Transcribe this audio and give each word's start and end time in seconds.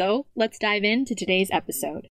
So 0.00 0.24
let's 0.34 0.58
dive 0.58 0.82
into 0.82 1.14
today's 1.14 1.50
episode. 1.52 2.08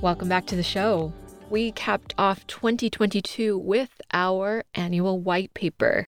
Welcome 0.00 0.28
back 0.28 0.46
to 0.46 0.54
the 0.54 0.62
show. 0.62 1.12
We 1.50 1.72
capped 1.72 2.14
off 2.16 2.46
2022 2.46 3.58
with 3.58 4.00
our 4.12 4.62
annual 4.74 5.18
white 5.18 5.52
paper, 5.54 6.06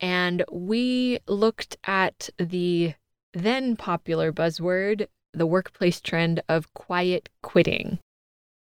and 0.00 0.42
we 0.50 1.18
looked 1.28 1.76
at 1.84 2.30
the 2.38 2.94
then 3.34 3.76
popular 3.76 4.32
buzzword, 4.32 5.08
the 5.34 5.46
workplace 5.46 6.00
trend 6.00 6.42
of 6.48 6.72
quiet 6.74 7.28
quitting. 7.42 7.98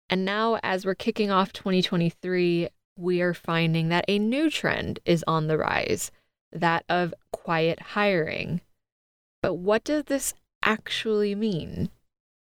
And 0.08 0.24
now, 0.24 0.58
as 0.62 0.84
we're 0.84 0.94
kicking 0.94 1.30
off 1.30 1.52
2023, 1.52 2.68
we 2.96 3.20
are 3.22 3.34
finding 3.34 3.88
that 3.88 4.04
a 4.08 4.18
new 4.18 4.50
trend 4.50 5.00
is 5.04 5.24
on 5.26 5.46
the 5.46 5.58
rise 5.58 6.10
that 6.52 6.84
of 6.88 7.14
quiet 7.32 7.80
hiring. 7.80 8.60
But 9.42 9.54
what 9.54 9.84
does 9.84 10.04
this 10.04 10.34
actually 10.62 11.34
mean? 11.34 11.90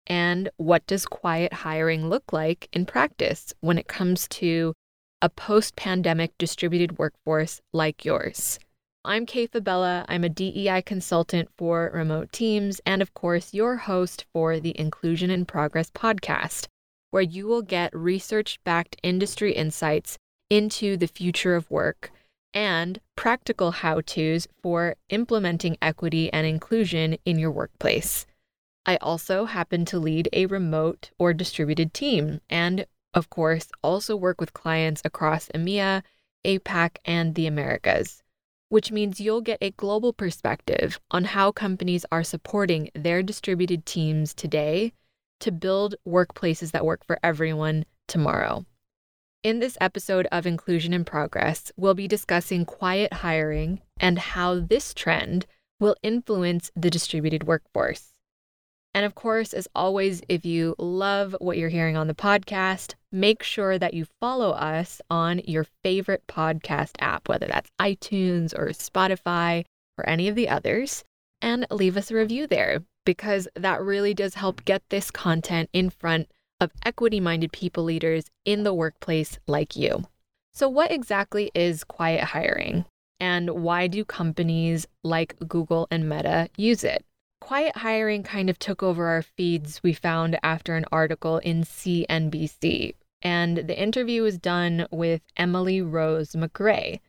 And 0.07 0.49
what 0.57 0.87
does 0.87 1.05
quiet 1.05 1.53
hiring 1.53 2.09
look 2.09 2.33
like 2.33 2.67
in 2.73 2.85
practice 2.85 3.53
when 3.59 3.77
it 3.77 3.87
comes 3.87 4.27
to 4.29 4.73
a 5.21 5.29
post 5.29 5.75
pandemic 5.75 6.37
distributed 6.37 6.97
workforce 6.97 7.61
like 7.73 8.05
yours? 8.05 8.57
I'm 9.05 9.25
Kay 9.25 9.47
Fabella. 9.47 10.05
I'm 10.09 10.25
a 10.25 10.29
DEI 10.29 10.81
consultant 10.81 11.47
for 11.55 11.89
remote 11.93 12.33
teams, 12.33 12.81
and 12.85 13.01
of 13.01 13.13
course, 13.13 13.53
your 13.53 13.77
host 13.77 14.25
for 14.33 14.59
the 14.59 14.77
Inclusion 14.77 15.29
in 15.29 15.45
Progress 15.45 15.89
podcast, 15.89 16.67
where 17.09 17.23
you 17.23 17.47
will 17.47 17.61
get 17.61 17.95
research 17.95 18.59
backed 18.65 18.97
industry 19.01 19.53
insights 19.53 20.17
into 20.49 20.97
the 20.97 21.07
future 21.07 21.55
of 21.55 21.71
work 21.71 22.11
and 22.53 22.99
practical 23.15 23.71
how 23.71 24.01
to's 24.01 24.49
for 24.61 24.97
implementing 25.07 25.77
equity 25.81 26.31
and 26.33 26.45
inclusion 26.45 27.17
in 27.23 27.39
your 27.39 27.51
workplace. 27.51 28.25
I 28.85 28.97
also 28.97 29.45
happen 29.45 29.85
to 29.85 29.97
lead 29.97 30.27
a 30.33 30.45
remote 30.47 31.11
or 31.17 31.33
distributed 31.33 31.93
team, 31.93 32.41
and 32.49 32.85
of 33.13 33.29
course, 33.29 33.69
also 33.81 34.17
work 34.17 34.41
with 34.41 34.51
clients 34.51 35.01
across 35.05 35.47
EMEA, 35.55 36.03
APAC, 36.43 36.97
and 37.05 37.35
the 37.35 37.47
Americas, 37.47 38.23
which 38.69 38.91
means 38.91 39.19
you'll 39.19 39.41
get 39.41 39.57
a 39.61 39.71
global 39.71 40.13
perspective 40.13 40.99
on 41.11 41.25
how 41.25 41.51
companies 41.51 42.05
are 42.11 42.23
supporting 42.23 42.89
their 42.95 43.21
distributed 43.21 43.85
teams 43.85 44.33
today 44.33 44.93
to 45.39 45.51
build 45.51 45.95
workplaces 46.07 46.71
that 46.71 46.85
work 46.85 47.05
for 47.05 47.19
everyone 47.23 47.83
tomorrow. 48.07 48.65
In 49.41 49.59
this 49.59 49.77
episode 49.79 50.27
of 50.31 50.45
Inclusion 50.45 50.93
in 50.93 51.05
Progress, 51.05 51.71
we'll 51.77 51.93
be 51.93 52.07
discussing 52.07 52.65
quiet 52.65 53.13
hiring 53.13 53.81
and 53.99 54.19
how 54.19 54.59
this 54.59 54.93
trend 54.93 55.45
will 55.79 55.95
influence 56.03 56.71
the 56.75 56.89
distributed 56.89 57.45
workforce. 57.45 58.11
And 58.93 59.05
of 59.05 59.15
course, 59.15 59.53
as 59.53 59.67
always, 59.73 60.21
if 60.27 60.45
you 60.45 60.75
love 60.77 61.35
what 61.39 61.57
you're 61.57 61.69
hearing 61.69 61.95
on 61.95 62.07
the 62.07 62.13
podcast, 62.13 62.95
make 63.11 63.43
sure 63.43 63.77
that 63.77 63.93
you 63.93 64.05
follow 64.19 64.51
us 64.51 65.01
on 65.09 65.39
your 65.45 65.65
favorite 65.83 66.23
podcast 66.27 66.91
app, 66.99 67.27
whether 67.27 67.47
that's 67.47 67.71
iTunes 67.79 68.57
or 68.57 68.67
Spotify 68.67 69.65
or 69.97 70.07
any 70.07 70.27
of 70.27 70.35
the 70.35 70.49
others, 70.49 71.03
and 71.41 71.65
leave 71.71 71.97
us 71.97 72.11
a 72.11 72.15
review 72.15 72.47
there 72.47 72.83
because 73.05 73.47
that 73.55 73.81
really 73.81 74.13
does 74.13 74.35
help 74.35 74.65
get 74.65 74.83
this 74.89 75.09
content 75.11 75.69
in 75.73 75.89
front 75.89 76.29
of 76.59 76.71
equity 76.85 77.19
minded 77.19 77.51
people 77.51 77.83
leaders 77.83 78.25
in 78.45 78.63
the 78.63 78.73
workplace 78.73 79.39
like 79.47 79.75
you. 79.75 80.03
So, 80.53 80.67
what 80.67 80.91
exactly 80.91 81.51
is 81.55 81.83
quiet 81.83 82.23
hiring? 82.23 82.85
And 83.19 83.49
why 83.49 83.87
do 83.87 84.05
companies 84.05 84.87
like 85.03 85.35
Google 85.47 85.87
and 85.91 86.07
Meta 86.07 86.49
use 86.57 86.83
it? 86.83 87.05
quiet 87.39 87.77
hiring 87.77 88.21
kind 88.21 88.49
of 88.49 88.59
took 88.59 88.83
over 88.83 89.07
our 89.07 89.23
feeds, 89.23 89.81
we 89.81 89.93
found 89.93 90.37
after 90.43 90.75
an 90.75 90.85
article 90.91 91.39
in 91.39 91.63
CNBC. 91.63 92.93
And 93.21 93.57
the 93.57 93.79
interview 93.79 94.23
was 94.23 94.37
done 94.37 94.87
with 94.91 95.21
Emily 95.35 95.81
Rose 95.81 96.31
McRae, 96.31 96.99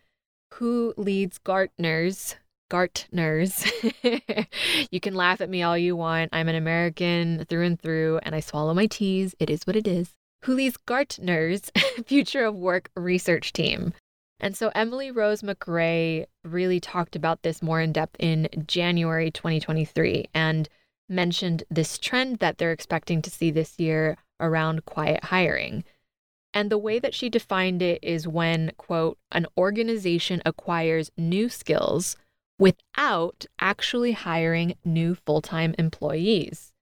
who 0.55 0.95
leads 0.97 1.39
Gartner's. 1.39 2.37
Gartner's. 2.69 3.65
you 4.91 5.01
can 5.01 5.15
laugh 5.15 5.41
at 5.41 5.51
me 5.51 5.63
all 5.63 5.77
you 5.77 5.97
want. 5.97 6.31
I'm 6.33 6.49
an 6.49 6.55
American 6.55 7.45
through 7.47 7.65
and 7.65 7.81
through, 7.81 8.21
and 8.23 8.35
I 8.35 8.41
swallow 8.41 8.75
my 8.75 8.87
T's. 8.87 9.35
It 9.39 9.51
is 9.51 9.67
what 9.67 9.77
it 9.77 9.87
is. 9.87 10.15
Who 10.45 10.55
leads 10.55 10.77
Gartner's 10.77 11.71
Future 12.07 12.45
of 12.45 12.55
Work 12.55 12.91
research 12.97 13.53
team. 13.53 13.93
And 14.41 14.57
so 14.57 14.71
Emily 14.75 15.11
Rose 15.11 15.43
McRae 15.43 16.25
really 16.45 16.81
talked 16.81 17.15
about 17.15 17.43
this 17.43 17.63
more 17.63 17.81
in 17.81 17.93
depth 17.93 18.17
in 18.19 18.49
January 18.67 19.31
2023 19.31 20.29
and 20.33 20.69
mentioned 21.09 21.65
this 21.71 21.99
trend 21.99 22.39
that 22.39 22.57
they're 22.57 22.73
expecting 22.73 23.21
to 23.21 23.31
see 23.31 23.51
this 23.51 23.79
year 23.79 24.17
around 24.41 24.87
quiet 24.87 25.25
hiring. 25.25 25.85
And 26.53 26.71
the 26.71 26.79
way 26.79 26.99
that 26.99 27.15
she 27.15 27.29
defined 27.29 27.81
it 27.81 28.01
is 28.03 28.27
when, 28.27 28.73
quote, 28.77 29.19
an 29.31 29.47
organization 29.57 30.43
acquires 30.45 31.11
new 31.17 31.49
skills 31.49 32.17
without 32.59 33.47
actually 33.59 34.13
hiring 34.13 34.75
new 34.85 35.15
full 35.15 35.41
time 35.41 35.75
employees. 35.79 36.73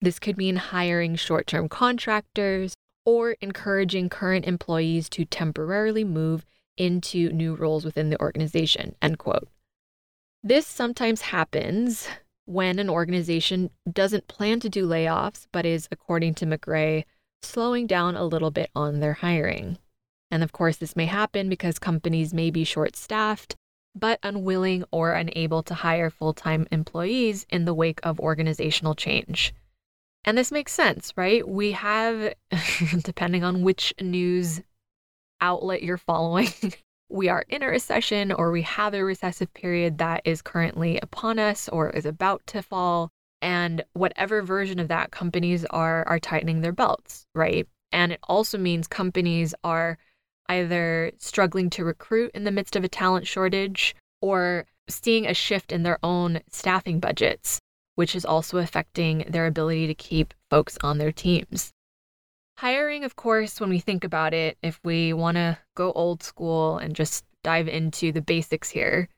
This 0.00 0.18
could 0.18 0.36
mean 0.36 0.56
hiring 0.56 1.16
short 1.16 1.46
term 1.46 1.68
contractors 1.68 2.74
or 3.04 3.36
encouraging 3.40 4.08
current 4.08 4.46
employees 4.46 5.08
to 5.10 5.24
temporarily 5.24 6.04
move 6.04 6.44
into 6.76 7.30
new 7.30 7.54
roles 7.54 7.84
within 7.84 8.10
the 8.10 8.20
organization, 8.20 8.94
end 9.02 9.18
quote. 9.18 9.48
This 10.42 10.66
sometimes 10.66 11.22
happens 11.22 12.08
when 12.44 12.78
an 12.78 12.88
organization 12.88 13.70
doesn't 13.90 14.28
plan 14.28 14.60
to 14.60 14.68
do 14.68 14.86
layoffs, 14.86 15.46
but 15.52 15.66
is, 15.66 15.88
according 15.90 16.34
to 16.34 16.46
McRae, 16.46 17.04
slowing 17.42 17.86
down 17.86 18.16
a 18.16 18.24
little 18.24 18.50
bit 18.50 18.70
on 18.74 19.00
their 19.00 19.14
hiring. 19.14 19.78
And 20.30 20.42
of 20.42 20.52
course, 20.52 20.76
this 20.76 20.96
may 20.96 21.06
happen 21.06 21.48
because 21.48 21.78
companies 21.78 22.34
may 22.34 22.50
be 22.50 22.64
short 22.64 22.96
staffed, 22.96 23.56
but 23.94 24.18
unwilling 24.22 24.84
or 24.90 25.12
unable 25.12 25.62
to 25.64 25.74
hire 25.74 26.10
full 26.10 26.34
time 26.34 26.66
employees 26.70 27.46
in 27.48 27.64
the 27.64 27.74
wake 27.74 28.00
of 28.02 28.20
organizational 28.20 28.94
change. 28.94 29.54
And 30.24 30.36
this 30.36 30.52
makes 30.52 30.72
sense, 30.72 31.12
right? 31.16 31.48
We 31.48 31.72
have, 31.72 32.34
depending 33.02 33.44
on 33.44 33.62
which 33.62 33.94
news 34.00 34.60
outlet 35.40 35.82
you're 35.82 35.96
following. 35.96 36.48
we 37.08 37.28
are 37.28 37.44
in 37.48 37.62
a 37.62 37.68
recession 37.68 38.32
or 38.32 38.50
we 38.50 38.62
have 38.62 38.94
a 38.94 39.04
recessive 39.04 39.52
period 39.54 39.98
that 39.98 40.22
is 40.24 40.42
currently 40.42 40.98
upon 41.00 41.38
us 41.38 41.68
or 41.68 41.90
is 41.90 42.04
about 42.04 42.46
to 42.48 42.62
fall. 42.62 43.10
And 43.40 43.84
whatever 43.92 44.42
version 44.42 44.78
of 44.78 44.88
that, 44.88 45.10
companies 45.10 45.64
are 45.66 46.06
are 46.08 46.18
tightening 46.18 46.60
their 46.60 46.72
belts, 46.72 47.26
right? 47.34 47.66
And 47.92 48.12
it 48.12 48.20
also 48.24 48.58
means 48.58 48.86
companies 48.86 49.54
are 49.64 49.98
either 50.48 51.12
struggling 51.18 51.70
to 51.70 51.84
recruit 51.84 52.30
in 52.34 52.44
the 52.44 52.50
midst 52.50 52.74
of 52.76 52.84
a 52.84 52.88
talent 52.88 53.26
shortage 53.26 53.94
or 54.20 54.66
seeing 54.88 55.26
a 55.26 55.34
shift 55.34 55.72
in 55.72 55.82
their 55.82 55.98
own 56.02 56.40
staffing 56.50 57.00
budgets, 57.00 57.60
which 57.94 58.16
is 58.16 58.24
also 58.24 58.58
affecting 58.58 59.24
their 59.28 59.46
ability 59.46 59.86
to 59.86 59.94
keep 59.94 60.34
folks 60.50 60.78
on 60.82 60.98
their 60.98 61.12
teams. 61.12 61.72
Hiring, 62.56 63.04
of 63.04 63.14
course, 63.14 63.60
when 63.60 63.70
we 63.70 63.78
think 63.78 64.02
about 64.02 64.34
it, 64.34 64.58
if 64.62 64.80
we 64.82 65.12
want 65.12 65.36
to 65.36 65.58
go 65.76 65.92
old 65.92 66.22
school 66.22 66.78
and 66.78 66.96
just 66.96 67.24
dive 67.44 67.68
into 67.68 68.10
the 68.10 68.22
basics 68.22 68.68
here, 68.70 69.08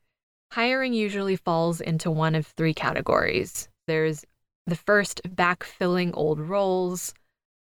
hiring 0.53 0.93
usually 0.93 1.37
falls 1.37 1.81
into 1.81 2.11
one 2.11 2.35
of 2.35 2.47
three 2.47 2.75
categories. 2.75 3.69
There's 3.91 4.25
the 4.69 4.77
first, 4.77 5.21
backfilling 5.25 6.13
old 6.15 6.39
roles. 6.39 7.13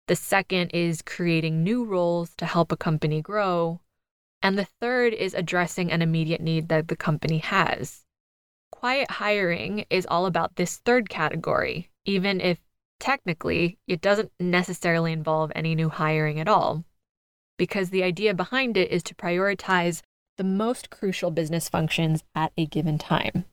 The 0.08 0.16
second 0.18 0.72
is 0.72 1.02
creating 1.02 1.64
new 1.64 1.86
roles 1.86 2.36
to 2.36 2.46
help 2.46 2.70
a 2.74 2.76
company 2.76 3.22
grow. 3.22 3.80
And 4.42 4.58
the 4.58 4.68
third 4.82 5.14
is 5.14 5.34
addressing 5.34 5.90
an 5.90 6.02
immediate 6.02 6.42
need 6.42 6.68
that 6.68 6.90
the 6.90 6.98
company 6.98 7.38
has. 7.38 8.04
Quiet 8.74 9.10
hiring 9.10 9.86
is 9.90 10.06
all 10.06 10.26
about 10.26 10.58
this 10.58 10.80
third 10.80 11.08
category, 11.08 11.92
even 12.04 12.42
if 12.42 12.60
technically, 13.00 13.78
it 13.88 14.02
doesn't 14.02 14.34
necessarily 14.38 15.14
involve 15.14 15.54
any 15.56 15.76
new 15.76 15.88
hiring 15.88 16.42
at 16.42 16.50
all, 16.50 16.84
because 17.58 17.90
the 17.90 18.04
idea 18.04 18.34
behind 18.34 18.76
it 18.76 18.92
is 18.92 19.02
to 19.04 19.16
prioritize 19.16 20.02
the 20.36 20.44
most 20.44 20.90
crucial 20.90 21.32
business 21.32 21.70
functions 21.70 22.26
at 22.36 22.52
a 22.58 22.66
given 22.66 22.98
time, 22.98 23.46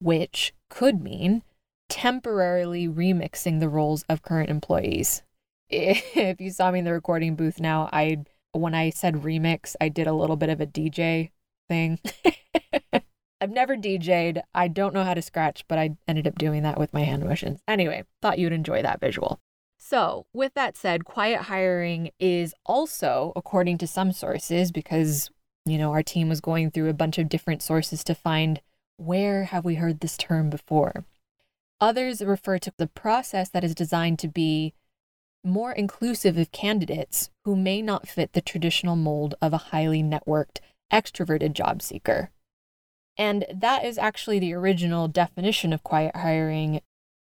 which 0.00 0.52
could 0.68 1.00
mean 1.00 1.44
temporarily 1.88 2.88
remixing 2.88 3.60
the 3.60 3.68
roles 3.68 4.04
of 4.08 4.22
current 4.22 4.50
employees. 4.50 5.22
If 5.70 6.40
you 6.40 6.50
saw 6.50 6.70
me 6.70 6.78
in 6.78 6.86
the 6.86 6.92
recording 6.92 7.36
booth 7.36 7.60
now, 7.60 7.90
I 7.92 8.24
when 8.52 8.74
I 8.74 8.88
said 8.88 9.16
remix, 9.16 9.76
I 9.80 9.90
did 9.90 10.06
a 10.06 10.14
little 10.14 10.36
bit 10.36 10.48
of 10.48 10.60
a 10.60 10.66
DJ 10.66 11.30
thing. 11.68 11.98
I've 13.40 13.50
never 13.50 13.76
DJ'd. 13.76 14.40
I 14.54 14.68
don't 14.68 14.94
know 14.94 15.04
how 15.04 15.14
to 15.14 15.22
scratch, 15.22 15.64
but 15.68 15.78
I 15.78 15.96
ended 16.08 16.26
up 16.26 16.38
doing 16.38 16.62
that 16.64 16.78
with 16.78 16.92
my 16.92 17.02
hand 17.02 17.24
motions. 17.24 17.60
Anyway, 17.68 18.04
thought 18.20 18.38
you'd 18.38 18.52
enjoy 18.52 18.82
that 18.82 19.00
visual. 19.00 19.40
So, 19.78 20.26
with 20.32 20.54
that 20.54 20.76
said, 20.76 21.04
quiet 21.04 21.42
hiring 21.42 22.10
is 22.18 22.52
also, 22.66 23.32
according 23.36 23.78
to 23.78 23.86
some 23.86 24.10
sources, 24.10 24.72
because, 24.72 25.30
you 25.64 25.78
know, 25.78 25.92
our 25.92 26.02
team 26.02 26.28
was 26.28 26.40
going 26.40 26.70
through 26.72 26.88
a 26.88 26.94
bunch 26.94 27.16
of 27.16 27.28
different 27.28 27.62
sources 27.62 28.02
to 28.04 28.14
find 28.14 28.60
where 28.96 29.44
have 29.44 29.64
we 29.64 29.76
heard 29.76 30.00
this 30.00 30.16
term 30.16 30.50
before. 30.50 31.04
Others 31.80 32.22
refer 32.22 32.58
to 32.58 32.72
the 32.76 32.88
process 32.88 33.48
that 33.50 33.64
is 33.64 33.74
designed 33.74 34.18
to 34.20 34.28
be 34.28 34.74
more 35.44 35.72
inclusive 35.72 36.36
of 36.36 36.50
candidates 36.50 37.30
who 37.44 37.54
may 37.54 37.80
not 37.80 38.08
fit 38.08 38.32
the 38.32 38.40
traditional 38.40 38.96
mold 38.96 39.34
of 39.40 39.52
a 39.52 39.58
highly 39.58 40.02
networked, 40.02 40.58
extroverted 40.92 41.52
job 41.52 41.80
seeker. 41.80 42.30
And 43.16 43.44
that 43.52 43.84
is 43.84 43.98
actually 43.98 44.38
the 44.38 44.54
original 44.54 45.08
definition 45.08 45.72
of 45.72 45.84
quiet 45.84 46.16
hiring. 46.16 46.80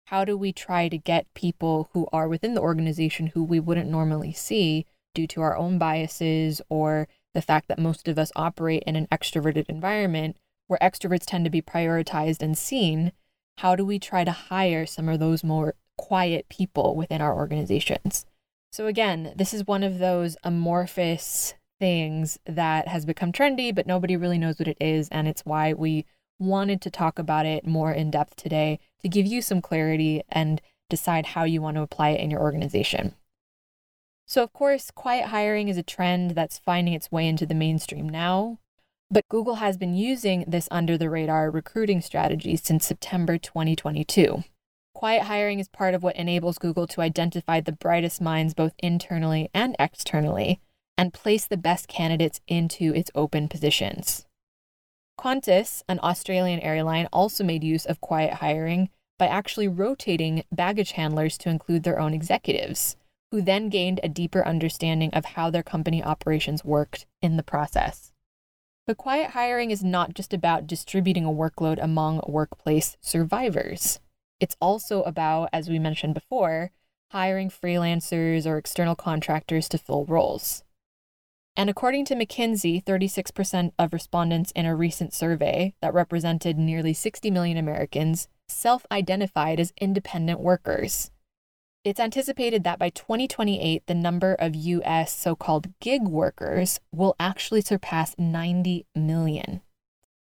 How 0.08 0.24
do 0.24 0.38
we 0.38 0.54
try 0.54 0.88
to 0.88 0.98
get 0.98 1.34
people 1.34 1.90
who 1.94 2.08
are 2.14 2.28
within 2.28 2.54
the 2.54 2.62
organization 2.62 3.28
who 3.28 3.44
we 3.44 3.60
wouldn't 3.60 3.90
normally 3.90 4.34
see 4.34 4.86
due 5.14 5.28
to 5.28 5.42
our 5.42 5.58
own 5.58 5.78
biases 5.78 6.62
or 6.70 7.08
the 7.34 7.42
fact 7.42 7.68
that 7.68 7.80
most 7.80 8.08
of 8.08 8.18
us 8.18 8.32
operate 8.36 8.84
in 8.86 8.96
an 8.96 9.08
extroverted 9.08 9.66
environment 9.68 10.38
where 10.68 10.80
extroverts 10.82 11.26
tend 11.26 11.44
to 11.44 11.52
be 11.52 11.62
prioritized 11.62 12.42
and 12.42 12.58
seen? 12.58 13.12
How 13.58 13.76
do 13.76 13.86
we 13.86 14.00
try 14.00 14.24
to 14.24 14.32
hire 14.32 14.86
some 14.86 15.10
of 15.10 15.20
those 15.20 15.44
more 15.44 15.76
quiet 15.98 16.48
people 16.50 16.96
within 16.96 17.22
our 17.22 17.36
organizations? 17.36 18.26
So, 18.72 18.88
again, 18.88 19.34
this 19.36 19.54
is 19.54 19.66
one 19.66 19.84
of 19.84 20.00
those 20.00 20.36
amorphous 20.44 21.54
things 21.80 22.38
that 22.46 22.88
has 22.88 23.06
become 23.06 23.32
trendy, 23.32 23.74
but 23.74 23.88
nobody 23.88 24.18
really 24.18 24.38
knows 24.38 24.60
what 24.60 24.68
it 24.68 24.78
is. 24.82 25.08
And 25.10 25.28
it's 25.28 25.46
why 25.46 25.74
we 25.74 26.06
wanted 26.40 26.82
to 26.82 26.90
talk 26.90 27.18
about 27.18 27.46
it 27.46 27.66
more 27.66 27.92
in 27.92 28.12
depth 28.12 28.36
today 28.36 28.80
to 29.02 29.10
give 29.10 29.26
you 29.26 29.42
some 29.42 29.62
clarity 29.62 30.22
and 30.30 30.62
decide 30.90 31.28
how 31.28 31.44
you 31.44 31.62
want 31.62 31.76
to 31.76 31.82
apply 31.82 32.10
it 32.10 32.20
in 32.20 32.30
your 32.30 32.42
organization. 32.42 33.16
So, 34.26 34.44
of 34.44 34.54
course, 34.54 34.92
quiet 34.92 35.28
hiring 35.28 35.70
is 35.70 35.78
a 35.78 35.84
trend 35.84 36.32
that's 36.32 36.58
finding 36.58 36.94
its 36.94 37.12
way 37.12 37.28
into 37.28 37.46
the 37.46 37.54
mainstream 37.54 38.10
now, 38.10 38.60
but 39.10 39.28
Google 39.30 39.56
has 39.56 39.78
been 39.78 39.96
using 39.96 40.46
this 40.48 40.68
under 40.72 40.98
the 40.98 41.10
radar 41.10 41.52
recruiting 41.52 42.02
strategy 42.02 42.56
since 42.56 42.86
September 42.86 43.38
2022. 43.38 44.44
Quiet 44.94 45.24
hiring 45.24 45.60
is 45.60 45.68
part 45.68 45.94
of 45.94 46.04
what 46.04 46.16
enables 46.16 46.58
Google 46.58 46.88
to 46.88 47.02
identify 47.02 47.60
the 47.60 47.72
brightest 47.72 48.22
minds 48.22 48.54
both 48.54 48.74
internally 48.80 49.50
and 49.54 49.76
externally 49.78 50.60
and 50.98 51.14
place 51.14 51.46
the 51.46 51.58
best 51.58 51.88
candidates 51.88 52.40
into 52.48 52.94
its 52.94 53.12
open 53.14 53.48
positions. 53.48 54.26
Qantas, 55.20 55.84
an 55.88 56.00
Australian 56.02 56.60
airline, 56.62 57.08
also 57.12 57.44
made 57.44 57.64
use 57.64 57.86
of 57.86 58.02
quiet 58.02 58.36
hiring 58.36 58.90
by 59.18 59.28
actually 59.28 59.68
rotating 59.68 60.44
baggage 60.52 60.94
handlers 60.94 61.38
to 61.38 61.50
include 61.50 61.84
their 61.84 62.00
own 62.00 62.14
executives, 62.14 62.96
who 63.32 63.42
then 63.42 63.70
gained 63.70 64.00
a 64.02 64.10
deeper 64.10 64.46
understanding 64.46 65.10
of 65.14 65.26
how 65.26 65.50
their 65.50 65.64
company 65.64 66.04
operations 66.04 66.66
worked 66.66 67.06
in 67.22 67.38
the 67.38 67.44
process. 67.44 68.12
But 68.88 68.98
quiet 68.98 69.32
hiring 69.32 69.72
is 69.72 69.84
not 69.84 70.14
just 70.14 70.32
about 70.32 70.68
distributing 70.68 71.26
a 71.26 71.30
workload 71.30 71.82
among 71.82 72.22
workplace 72.28 72.98
survivors. 73.02 74.00
It's 74.40 74.56
also 74.62 75.02
about, 75.04 75.50
as 75.52 75.70
we 75.70 75.80
mentioned 75.80 76.14
before, 76.14 76.72
hiring 77.12 77.50
freelancers 77.50 78.46
or 78.46 78.58
external 78.58 78.96
contractors 78.96 79.68
to 79.70 79.80
fill 79.80 80.06
roles. 80.06 80.64
And 81.58 81.70
according 81.70 82.06
to 82.06 82.16
McKinsey, 82.16 82.84
36% 82.84 83.72
of 83.80 83.94
respondents 83.94 84.52
in 84.52 84.66
a 84.66 84.76
recent 84.76 85.14
survey 85.14 85.74
that 85.82 85.94
represented 85.94 86.58
nearly 86.58 86.94
60 86.94 87.32
million 87.32 87.58
Americans 87.58 88.28
self 88.48 88.86
identified 88.92 89.60
as 89.60 89.74
independent 89.82 90.42
workers. 90.42 91.10
It's 91.86 92.00
anticipated 92.00 92.64
that 92.64 92.80
by 92.80 92.90
2028, 92.90 93.86
the 93.86 93.94
number 93.94 94.34
of 94.34 94.56
US 94.56 95.16
so 95.16 95.36
called 95.36 95.72
gig 95.80 96.02
workers 96.02 96.80
will 96.92 97.16
actually 97.20 97.62
surpass 97.62 98.16
90 98.18 98.88
million. 98.96 99.62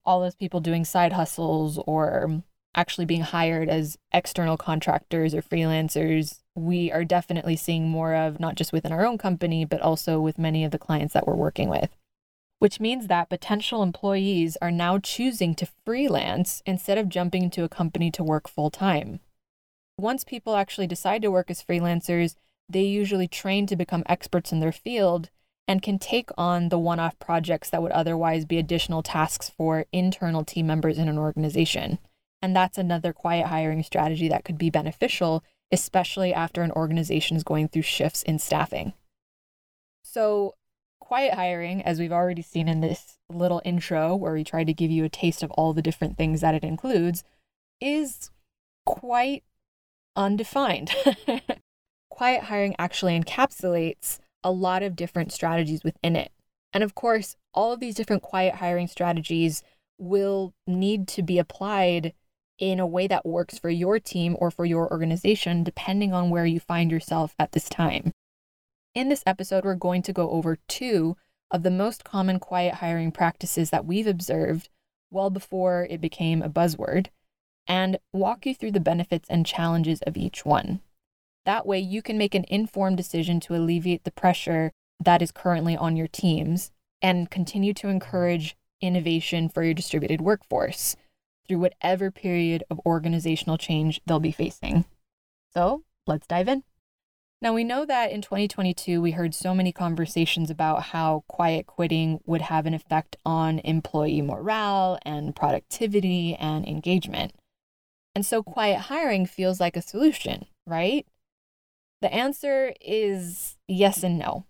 All 0.05 0.19
those 0.19 0.35
people 0.35 0.59
doing 0.59 0.83
side 0.83 1.13
hustles 1.13 1.79
or 1.87 2.43
actually 2.75 3.05
being 3.05 3.21
hired 3.21 3.69
as 3.69 3.97
external 4.13 4.57
contractors 4.57 5.33
or 5.33 5.41
freelancers, 5.41 6.39
we 6.53 6.91
are 6.91 7.05
definitely 7.05 7.55
seeing 7.55 7.87
more 7.87 8.13
of, 8.13 8.41
not 8.41 8.55
just 8.55 8.73
within 8.73 8.91
our 8.91 9.05
own 9.05 9.17
company, 9.17 9.63
but 9.63 9.79
also 9.79 10.19
with 10.19 10.37
many 10.37 10.65
of 10.65 10.71
the 10.71 10.77
clients 10.77 11.13
that 11.13 11.25
we're 11.25 11.33
working 11.33 11.69
with. 11.69 11.95
Which 12.59 12.81
means 12.81 13.07
that 13.07 13.29
potential 13.29 13.83
employees 13.83 14.57
are 14.61 14.71
now 14.71 14.99
choosing 14.99 15.55
to 15.55 15.69
freelance 15.85 16.61
instead 16.65 16.97
of 16.97 17.07
jumping 17.07 17.43
into 17.43 17.63
a 17.63 17.69
company 17.69 18.11
to 18.11 18.23
work 18.23 18.49
full 18.49 18.69
time. 18.69 19.21
Once 19.99 20.23
people 20.23 20.55
actually 20.55 20.87
decide 20.87 21.21
to 21.23 21.31
work 21.31 21.49
as 21.49 21.63
freelancers, 21.63 22.35
they 22.69 22.83
usually 22.83 23.27
train 23.27 23.65
to 23.65 23.75
become 23.75 24.03
experts 24.05 24.51
in 24.51 24.59
their 24.59 24.71
field 24.71 25.29
and 25.67 25.81
can 25.81 25.97
take 25.97 26.29
on 26.37 26.69
the 26.69 26.77
one 26.77 26.99
off 26.99 27.17
projects 27.19 27.69
that 27.69 27.81
would 27.81 27.91
otherwise 27.91 28.45
be 28.45 28.57
additional 28.57 29.01
tasks 29.01 29.49
for 29.49 29.85
internal 29.91 30.45
team 30.45 30.67
members 30.67 30.97
in 30.97 31.09
an 31.09 31.17
organization. 31.17 31.97
And 32.41 32.55
that's 32.55 32.77
another 32.77 33.11
quiet 33.11 33.47
hiring 33.47 33.83
strategy 33.83 34.29
that 34.29 34.45
could 34.45 34.57
be 34.57 34.69
beneficial, 34.69 35.43
especially 35.71 36.33
after 36.33 36.61
an 36.61 36.71
organization 36.71 37.35
is 37.35 37.43
going 37.43 37.67
through 37.67 37.81
shifts 37.81 38.21
in 38.21 38.39
staffing. 38.39 38.93
So, 40.03 40.55
quiet 40.99 41.33
hiring, 41.33 41.81
as 41.81 41.99
we've 41.99 42.11
already 42.11 42.43
seen 42.43 42.69
in 42.69 42.81
this 42.81 43.17
little 43.29 43.61
intro 43.65 44.15
where 44.15 44.33
we 44.33 44.43
try 44.43 44.63
to 44.63 44.73
give 44.73 44.91
you 44.91 45.03
a 45.03 45.09
taste 45.09 45.41
of 45.41 45.51
all 45.51 45.73
the 45.73 45.81
different 45.81 46.17
things 46.17 46.41
that 46.41 46.55
it 46.55 46.63
includes, 46.63 47.23
is 47.81 48.29
quite 48.85 49.43
undefined. 50.17 50.93
quiet 52.09 52.45
hiring 52.45 52.75
actually 52.79 53.19
encapsulates 53.19 54.17
a 54.43 54.51
lot 54.51 54.81
of 54.81 54.95
different 54.95 55.31
strategies 55.31 55.83
within 55.83 56.15
it. 56.15 56.31
And 56.73 56.83
of 56.83 56.95
course, 56.95 57.35
all 57.53 57.71
of 57.71 57.79
these 57.79 57.93
different 57.93 58.23
quiet 58.23 58.55
hiring 58.55 58.87
strategies 58.87 59.61
will 59.99 60.53
need 60.65 61.07
to 61.09 61.21
be 61.21 61.37
applied 61.37 62.13
in 62.57 62.79
a 62.79 62.87
way 62.87 63.05
that 63.05 63.25
works 63.25 63.59
for 63.59 63.69
your 63.69 63.99
team 63.99 64.35
or 64.39 64.49
for 64.49 64.65
your 64.65 64.91
organization, 64.91 65.63
depending 65.63 66.11
on 66.11 66.31
where 66.31 66.45
you 66.45 66.59
find 66.59 66.89
yourself 66.89 67.35
at 67.37 67.51
this 67.51 67.69
time. 67.69 68.11
In 68.95 69.09
this 69.09 69.23
episode, 69.27 69.63
we're 69.63 69.75
going 69.75 70.01
to 70.01 70.13
go 70.13 70.31
over 70.31 70.57
two 70.67 71.17
of 71.51 71.61
the 71.61 71.69
most 71.71 72.03
common 72.03 72.39
quiet 72.39 72.75
hiring 72.75 73.11
practices 73.11 73.69
that 73.69 73.85
we've 73.85 74.07
observed 74.07 74.69
well 75.11 75.29
before 75.29 75.87
it 75.89 76.01
became 76.01 76.41
a 76.41 76.49
buzzword 76.49 77.07
and 77.67 77.99
walk 78.13 78.45
you 78.45 78.55
through 78.55 78.71
the 78.71 78.79
benefits 78.79 79.29
and 79.29 79.45
challenges 79.45 80.01
of 80.03 80.17
each 80.17 80.45
one. 80.45 80.81
That 81.45 81.65
way, 81.65 81.79
you 81.79 82.01
can 82.01 82.17
make 82.17 82.35
an 82.35 82.45
informed 82.49 82.97
decision 82.97 83.39
to 83.41 83.55
alleviate 83.55 84.03
the 84.03 84.11
pressure 84.11 84.71
that 84.99 85.21
is 85.21 85.31
currently 85.31 85.77
on 85.77 85.95
your 85.95 86.07
teams 86.07 86.71
and 87.01 87.29
continue 87.29 87.73
to 87.75 87.87
encourage 87.87 88.57
innovation 88.81 89.49
for 89.49 89.63
your 89.63 89.73
distributed 89.73 90.21
workforce 90.21 90.95
through 91.47 91.59
whatever 91.59 92.11
period 92.11 92.63
of 92.69 92.79
organizational 92.85 93.57
change 93.57 94.01
they'll 94.05 94.19
be 94.19 94.31
facing. 94.31 94.85
So 95.53 95.83
let's 96.05 96.27
dive 96.27 96.47
in. 96.47 96.63
Now, 97.39 97.53
we 97.53 97.63
know 97.63 97.85
that 97.85 98.11
in 98.11 98.21
2022, 98.23 98.99
we 98.99 99.11
heard 99.11 99.35
so 99.35 99.53
many 99.53 99.71
conversations 99.71 100.49
about 100.49 100.83
how 100.83 101.23
quiet 101.27 101.67
quitting 101.67 102.19
would 102.25 102.41
have 102.41 102.65
an 102.65 102.73
effect 102.73 103.15
on 103.23 103.59
employee 103.59 104.23
morale 104.23 104.97
and 105.03 105.35
productivity 105.35 106.35
and 106.35 106.67
engagement. 106.67 107.33
And 108.17 108.25
so, 108.25 108.41
quiet 108.41 108.79
hiring 108.79 109.27
feels 109.27 109.59
like 109.59 109.77
a 109.77 109.81
solution, 109.83 110.47
right? 110.65 111.05
The 112.01 112.11
answer 112.11 112.73
is 112.81 113.57
yes 113.67 114.01
and 114.01 114.17
no. 114.17 114.47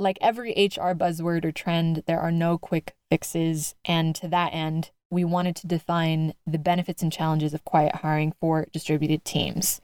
Like 0.00 0.18
every 0.20 0.50
HR 0.50 0.90
buzzword 0.90 1.44
or 1.44 1.52
trend, 1.52 2.02
there 2.08 2.18
are 2.18 2.32
no 2.32 2.58
quick 2.58 2.96
fixes. 3.08 3.76
And 3.84 4.16
to 4.16 4.26
that 4.26 4.52
end, 4.52 4.90
we 5.12 5.24
wanted 5.24 5.54
to 5.56 5.68
define 5.68 6.34
the 6.44 6.58
benefits 6.58 7.04
and 7.04 7.12
challenges 7.12 7.54
of 7.54 7.64
quiet 7.64 7.94
hiring 7.94 8.34
for 8.40 8.66
distributed 8.72 9.24
teams. 9.24 9.80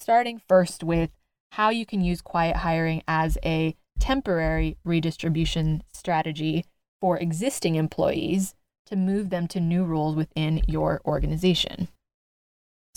Starting 0.00 0.40
first 0.48 0.82
with 0.82 1.10
how 1.52 1.68
you 1.68 1.84
can 1.84 2.00
use 2.00 2.22
quiet 2.22 2.56
hiring 2.56 3.02
as 3.06 3.36
a 3.44 3.76
temporary 4.00 4.78
redistribution 4.86 5.82
strategy 5.92 6.64
for 7.02 7.18
existing 7.18 7.74
employees 7.74 8.54
to 8.86 8.96
move 8.96 9.28
them 9.28 9.46
to 9.48 9.60
new 9.60 9.84
roles 9.84 10.16
within 10.16 10.62
your 10.66 11.02
organization. 11.04 11.88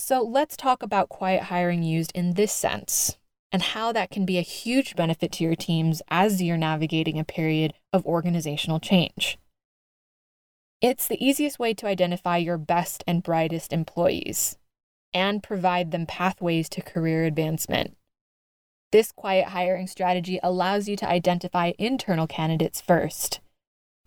So 0.04 0.24
let's 0.24 0.58
talk 0.58 0.82
about 0.82 1.10
quiet 1.10 1.44
hiring 1.44 1.84
used 1.84 2.12
in 2.16 2.34
this 2.34 2.52
sense 2.52 3.20
and 3.52 3.62
how 3.62 3.92
that 3.92 4.10
can 4.10 4.26
be 4.26 4.40
a 4.40 4.42
huge 4.42 4.96
benefit 4.96 5.32
to 5.34 5.44
your 5.44 5.56
teams 5.56 6.02
as 6.10 6.42
you're 6.42 6.58
navigating 6.58 7.20
a 7.20 7.24
period 7.24 7.76
of 7.94 8.04
organizational 8.08 8.80
change. 8.80 9.38
It's 10.82 11.08
the 11.08 11.24
easiest 11.24 11.60
way 11.60 11.76
to 11.76 11.86
identify 11.86 12.38
your 12.38 12.58
best 12.58 13.04
and 13.06 13.22
brightest 13.22 13.72
employees 13.72 14.58
and 15.14 15.44
provide 15.44 15.92
them 15.92 16.08
pathways 16.08 16.68
to 16.70 16.82
career 16.82 17.26
advancement. 17.26 17.96
This 18.92 19.12
quiet 19.12 19.50
hiring 19.50 19.86
strategy 19.86 20.40
allows 20.42 20.90
you 20.90 20.96
to 20.96 21.08
identify 21.08 21.74
internal 21.78 22.26
candidates 22.26 22.82
first. 22.82 23.40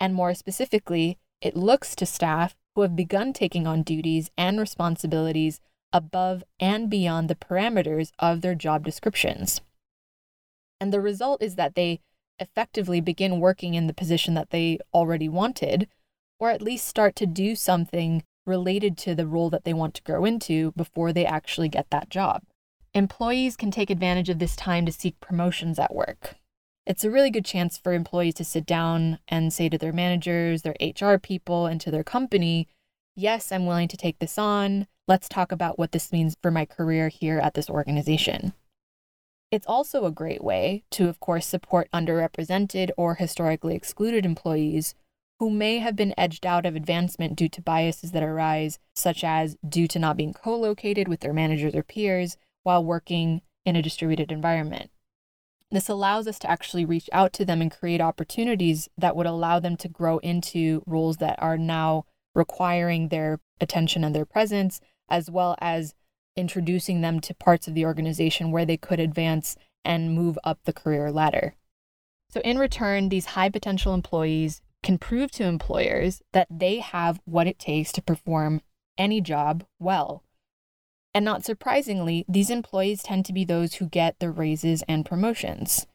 And 0.00 0.12
more 0.12 0.34
specifically, 0.34 1.18
it 1.40 1.56
looks 1.56 1.94
to 1.94 2.04
staff 2.04 2.56
who 2.74 2.82
have 2.82 2.96
begun 2.96 3.32
taking 3.32 3.68
on 3.68 3.84
duties 3.84 4.32
and 4.36 4.58
responsibilities 4.58 5.60
above 5.92 6.44
and 6.58 6.90
beyond 6.90 7.28
the 7.28 7.34
parameters 7.34 8.10
of 8.18 8.40
their 8.40 8.54
job 8.54 8.84
descriptions. 8.84 9.60
And 10.80 10.92
the 10.92 11.00
result 11.00 11.42
is 11.42 11.56
that 11.56 11.74
they 11.74 12.00
effectively 12.38 13.00
begin 13.00 13.40
working 13.40 13.74
in 13.74 13.86
the 13.86 13.94
position 13.94 14.34
that 14.34 14.50
they 14.50 14.78
already 14.92 15.28
wanted, 15.28 15.88
or 16.40 16.50
at 16.50 16.62
least 16.62 16.86
start 16.86 17.14
to 17.16 17.26
do 17.26 17.54
something 17.54 18.24
related 18.46 18.98
to 18.98 19.14
the 19.14 19.26
role 19.26 19.50
that 19.50 19.64
they 19.64 19.72
want 19.72 19.94
to 19.94 20.02
grow 20.02 20.24
into 20.24 20.72
before 20.72 21.12
they 21.12 21.24
actually 21.24 21.68
get 21.68 21.88
that 21.90 22.10
job. 22.10 22.42
Employees 22.92 23.56
can 23.56 23.70
take 23.70 23.90
advantage 23.90 24.28
of 24.28 24.38
this 24.38 24.54
time 24.54 24.86
to 24.86 24.92
seek 24.92 25.18
promotions 25.20 25.78
at 25.78 25.94
work. 25.94 26.36
It's 26.86 27.04
a 27.04 27.10
really 27.10 27.30
good 27.30 27.44
chance 27.44 27.78
for 27.78 27.92
employees 27.92 28.34
to 28.34 28.44
sit 28.44 28.66
down 28.66 29.18
and 29.26 29.52
say 29.52 29.68
to 29.68 29.78
their 29.78 29.92
managers, 29.92 30.62
their 30.62 30.76
HR 30.80 31.16
people, 31.16 31.66
and 31.66 31.80
to 31.80 31.90
their 31.90 32.04
company, 32.04 32.68
Yes, 33.16 33.52
I'm 33.52 33.64
willing 33.64 33.88
to 33.88 33.96
take 33.96 34.18
this 34.18 34.38
on. 34.38 34.88
Let's 35.06 35.28
talk 35.28 35.52
about 35.52 35.78
what 35.78 35.92
this 35.92 36.12
means 36.12 36.34
for 36.40 36.50
my 36.50 36.64
career 36.64 37.08
here 37.10 37.38
at 37.38 37.52
this 37.54 37.68
organization. 37.68 38.54
It's 39.50 39.66
also 39.66 40.06
a 40.06 40.10
great 40.10 40.42
way 40.42 40.84
to, 40.92 41.08
of 41.08 41.20
course, 41.20 41.46
support 41.46 41.88
underrepresented 41.92 42.90
or 42.96 43.16
historically 43.16 43.74
excluded 43.74 44.24
employees 44.24 44.94
who 45.38 45.50
may 45.50 45.78
have 45.78 45.94
been 45.94 46.14
edged 46.16 46.46
out 46.46 46.64
of 46.64 46.74
advancement 46.74 47.36
due 47.36 47.50
to 47.50 47.60
biases 47.60 48.12
that 48.12 48.22
arise, 48.22 48.78
such 48.96 49.22
as 49.22 49.56
due 49.68 49.86
to 49.88 49.98
not 49.98 50.16
being 50.16 50.32
co 50.32 50.56
located 50.56 51.06
with 51.06 51.20
their 51.20 51.34
managers 51.34 51.74
or 51.74 51.82
peers 51.82 52.38
while 52.62 52.82
working 52.82 53.42
in 53.66 53.76
a 53.76 53.82
distributed 53.82 54.32
environment. 54.32 54.90
This 55.70 55.88
allows 55.90 56.26
us 56.26 56.38
to 56.40 56.50
actually 56.50 56.86
reach 56.86 57.10
out 57.12 57.34
to 57.34 57.44
them 57.44 57.60
and 57.60 57.70
create 57.70 58.00
opportunities 58.00 58.88
that 58.96 59.16
would 59.16 59.26
allow 59.26 59.60
them 59.60 59.76
to 59.78 59.88
grow 59.88 60.16
into 60.18 60.82
roles 60.86 61.18
that 61.18 61.40
are 61.42 61.58
now 61.58 62.06
requiring 62.34 63.08
their 63.08 63.40
attention 63.60 64.02
and 64.02 64.14
their 64.14 64.24
presence 64.24 64.80
as 65.14 65.30
well 65.30 65.54
as 65.60 65.94
introducing 66.34 67.00
them 67.00 67.20
to 67.20 67.32
parts 67.34 67.68
of 67.68 67.74
the 67.74 67.86
organization 67.86 68.50
where 68.50 68.66
they 68.66 68.76
could 68.76 68.98
advance 68.98 69.56
and 69.84 70.12
move 70.12 70.36
up 70.42 70.58
the 70.64 70.72
career 70.72 71.12
ladder. 71.12 71.54
So, 72.30 72.40
in 72.40 72.58
return, 72.58 73.10
these 73.10 73.26
high 73.26 73.48
potential 73.48 73.94
employees 73.94 74.60
can 74.82 74.98
prove 74.98 75.30
to 75.30 75.44
employers 75.44 76.20
that 76.32 76.48
they 76.50 76.80
have 76.80 77.20
what 77.26 77.46
it 77.46 77.60
takes 77.60 77.92
to 77.92 78.02
perform 78.02 78.60
any 78.98 79.20
job 79.20 79.64
well. 79.78 80.24
And 81.14 81.24
not 81.24 81.44
surprisingly, 81.44 82.24
these 82.28 82.50
employees 82.50 83.04
tend 83.04 83.24
to 83.26 83.32
be 83.32 83.44
those 83.44 83.74
who 83.74 83.86
get 83.86 84.18
the 84.18 84.32
raises 84.32 84.82
and 84.88 85.06
promotions. 85.06 85.86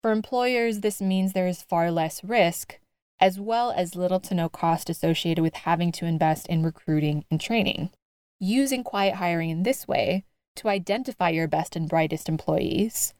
For 0.00 0.12
employers, 0.12 0.78
this 0.78 1.00
means 1.00 1.32
there 1.32 1.48
is 1.48 1.62
far 1.62 1.90
less 1.90 2.22
risk, 2.22 2.78
as 3.18 3.40
well 3.40 3.72
as 3.72 3.96
little 3.96 4.20
to 4.20 4.34
no 4.34 4.48
cost 4.48 4.88
associated 4.88 5.42
with 5.42 5.54
having 5.54 5.90
to 5.92 6.06
invest 6.06 6.46
in 6.46 6.62
recruiting 6.62 7.24
and 7.32 7.40
training. 7.40 7.90
Using 8.40 8.84
quiet 8.84 9.14
hiring 9.14 9.50
in 9.50 9.62
this 9.62 9.86
way 9.86 10.24
to 10.56 10.68
identify 10.68 11.30
your 11.30 11.48
best 11.48 11.76
and 11.76 11.88
brightest 11.88 12.28
employees 12.28 13.14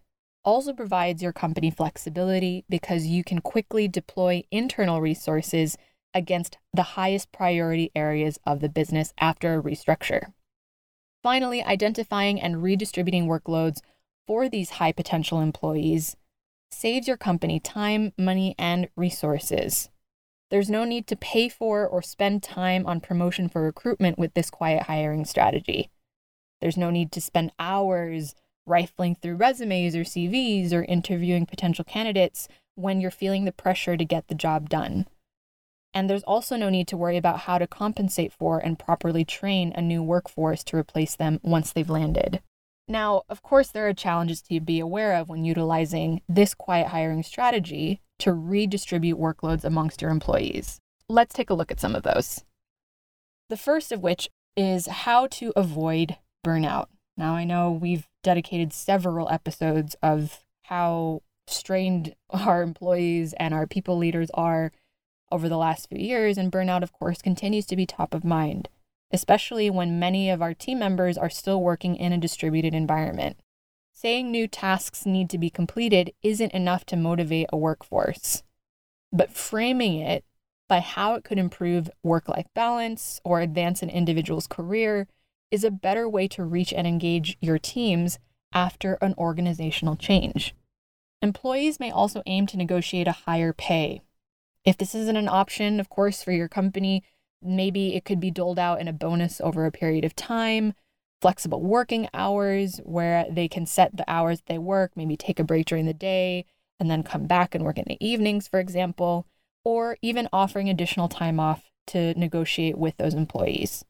also 0.45 0.73
provides 0.73 1.23
your 1.23 1.33
company 1.33 1.71
flexibility 1.71 2.65
because 2.69 3.07
you 3.07 3.25
can 3.25 3.41
quickly 3.41 3.89
deploy 3.89 4.43
internal 4.51 5.01
resources 5.01 5.77
against 6.13 6.59
the 6.73 6.83
highest 6.83 7.33
priority 7.33 7.91
areas 7.95 8.39
of 8.47 8.61
the 8.61 8.69
business 8.69 9.13
after 9.19 9.55
a 9.55 9.63
restructure. 9.63 10.33
Finally, 11.23 11.63
identifying 11.63 12.41
and 12.41 12.63
redistributing 12.63 13.27
workloads 13.27 13.81
for 14.27 14.49
these 14.49 14.71
high 14.71 14.93
potential 14.93 15.41
employees 15.41 16.17
saves 16.71 17.09
your 17.09 17.17
company 17.17 17.59
time, 17.59 18.13
money, 18.19 18.55
and 18.59 18.89
resources. 18.97 19.89
There's 20.51 20.71
no 20.71 20.85
need 20.85 21.07
to 21.09 21.17
pay 21.17 21.49
for 21.49 21.87
or 21.87 22.03
spend 22.03 22.43
time 22.43 22.87
on 22.87 23.01
promotion 23.01 23.49
for 23.49 23.63
recruitment 23.63 24.19
with 24.19 24.35
this 24.35 24.51
quiet 24.51 24.85
hiring 24.85 25.25
strategy. 25.25 25.91
There's 26.61 26.77
no 26.77 26.91
need 26.91 27.13
to 27.13 27.21
spend 27.21 27.53
hours 27.59 28.35
rifling 28.67 29.15
through 29.15 29.37
resumes 29.37 29.95
or 29.95 30.05
CVs 30.05 30.73
or 30.73 30.85
interviewing 30.85 31.47
potential 31.47 31.85
candidates 31.85 32.49
when 32.75 33.01
you're 33.01 33.11
feeling 33.11 33.45
the 33.45 33.53
pressure 33.53 33.97
to 33.97 34.05
get 34.05 34.29
the 34.29 34.35
job 34.35 34.69
done. 34.69 35.07
And 35.93 36.11
there's 36.11 36.25
also 36.25 36.57
no 36.57 36.71
need 36.71 36.89
to 36.89 36.97
worry 36.97 37.17
about 37.17 37.41
how 37.41 37.59
to 37.59 37.67
compensate 37.67 38.33
for 38.33 38.59
and 38.59 38.79
properly 38.79 39.25
train 39.25 39.73
a 39.75 39.83
new 39.83 40.03
workforce 40.03 40.65
to 40.65 40.77
replace 40.77 41.15
them 41.15 41.39
once 41.43 41.73
they've 41.73 41.89
landed. 41.89 42.43
Now, 42.87 43.23
of 43.29 43.43
course, 43.43 43.69
there 43.69 43.89
are 43.89 43.95
challenges 43.95 44.43
to 44.43 44.61
be 44.61 44.79
aware 44.79 45.15
of 45.15 45.29
when 45.29 45.45
utilizing 45.45 46.21
this 46.29 46.55
quiet 46.55 46.89
hiring 46.89 47.23
strategy 47.23 48.01
to 48.19 48.33
redistribute 48.33 49.19
workloads 49.19 49.65
amongst 49.65 50.03
your 50.03 50.11
employees. 50.11 50.81
Let's 51.09 51.35
take 51.35 51.51
a 51.51 51.55
look 51.55 51.71
at 51.71 51.81
some 51.81 51.95
of 51.95 52.03
those. 52.03 52.45
The 53.49 53.57
first 53.57 53.91
of 53.91 54.03
which 54.03 54.29
is 54.57 54.87
how 54.87 55.27
to 55.29 55.53
avoid 55.57 56.19
burnout. 56.45 56.87
Now, 57.17 57.35
I 57.35 57.45
know 57.45 57.71
we've 57.71 58.09
dedicated 58.23 58.73
several 58.73 59.31
episodes 59.31 59.97
of 60.03 60.45
how 60.65 61.23
strained 61.47 62.15
our 62.31 62.63
employees 62.63 63.33
and 63.35 63.55
our 63.55 63.67
people 63.67 63.97
leaders 63.97 64.31
are 64.35 64.73
over 65.33 65.49
the 65.49 65.57
last 65.57 65.89
few 65.89 65.99
years, 65.99 66.39
and 66.39 66.53
burnout, 66.53 66.83
of 66.83 66.93
course, 66.93 67.21
continues 67.21 67.67
to 67.67 67.77
be 67.77 67.87
top 67.87 68.15
of 68.15 68.25
mind 68.25 68.69
especially 69.15 69.71
when 69.71 70.01
many 70.01 70.29
of 70.29 70.43
our 70.43 70.53
team 70.53 70.81
members 70.81 71.17
are 71.17 71.31
still 71.31 71.63
working 71.63 71.95
in 71.95 72.13
a 72.13 72.19
distributed 72.19 72.75
environment. 72.75 73.39
Saying 73.93 74.29
new 74.29 74.49
tasks 74.49 75.07
need 75.07 75.31
to 75.31 75.39
be 75.39 75.51
completed 75.51 76.13
isn't 76.25 76.53
enough 76.53 76.85
to 76.87 76.97
motivate 76.97 77.47
a 77.53 77.57
workforce, 77.57 78.43
but 79.13 79.33
framing 79.33 80.01
it 80.01 80.25
by 80.69 80.81
how 80.81 81.15
it 81.15 81.23
could 81.23 81.39
improve 81.39 81.89
work 82.03 82.29
life 82.29 82.49
balance 82.55 83.21
or 83.25 83.41
advance 83.41 83.83
an 83.83 83.89
individual's 83.89 84.49
career 84.49 85.07
is 85.53 85.63
a 85.63 85.71
better 85.71 86.09
way 86.09 86.27
to 86.27 86.43
reach 86.43 86.73
and 86.73 86.85
engage 86.85 87.39
your 87.41 87.59
teams 87.59 88.19
after 88.53 88.95
an 88.95 89.15
organizational 89.17 89.95
change. 89.95 90.57
Employees 91.23 91.79
may 91.79 91.93
also 91.93 92.21
aim 92.27 92.49
to 92.49 92.57
negotiate 92.57 93.07
a 93.07 93.13
higher 93.13 93.53
pay. 93.53 94.03
If 94.65 94.77
this 94.77 94.93
isn't 94.93 95.17
an 95.17 95.29
option, 95.29 95.79
of 95.79 95.89
course, 95.89 96.25
for 96.25 96.33
your 96.33 96.49
company, 96.49 97.05
Maybe 97.45 97.95
it 97.95 98.05
could 98.05 98.21
be 98.21 98.31
doled 98.31 98.59
out 98.59 98.81
in 98.81 98.89
a 98.89 98.93
bonus 98.93 99.41
over 99.41 99.67
a 99.67 99.73
period 99.73 100.05
of 100.05 100.17
time, 100.17 100.75
flexible 101.21 101.61
working 101.61 102.09
hours 102.15 102.81
where 102.85 103.27
they 103.31 103.49
can 103.49 103.67
set 103.67 103.97
the 103.97 104.11
hours 104.11 104.43
they 104.47 104.59
work, 104.59 104.93
maybe 104.97 105.17
take 105.17 105.39
a 105.39 105.45
break 105.45 105.67
during 105.67 105.87
the 105.87 105.95
day 105.95 106.47
and 106.81 106.91
then 106.91 107.03
come 107.03 107.27
back 107.27 107.55
and 107.55 107.65
work 107.65 107.79
in 107.79 107.85
the 107.87 108.05
evenings, 108.05 108.49
for 108.49 108.61
example, 108.61 109.27
or 109.65 109.97
even 110.03 110.29
offering 110.33 110.69
additional 110.69 111.09
time 111.09 111.39
off 111.39 111.71
to 111.87 112.19
negotiate 112.19 112.79
with 112.79 112.97
those 112.97 113.15
employees. 113.15 113.85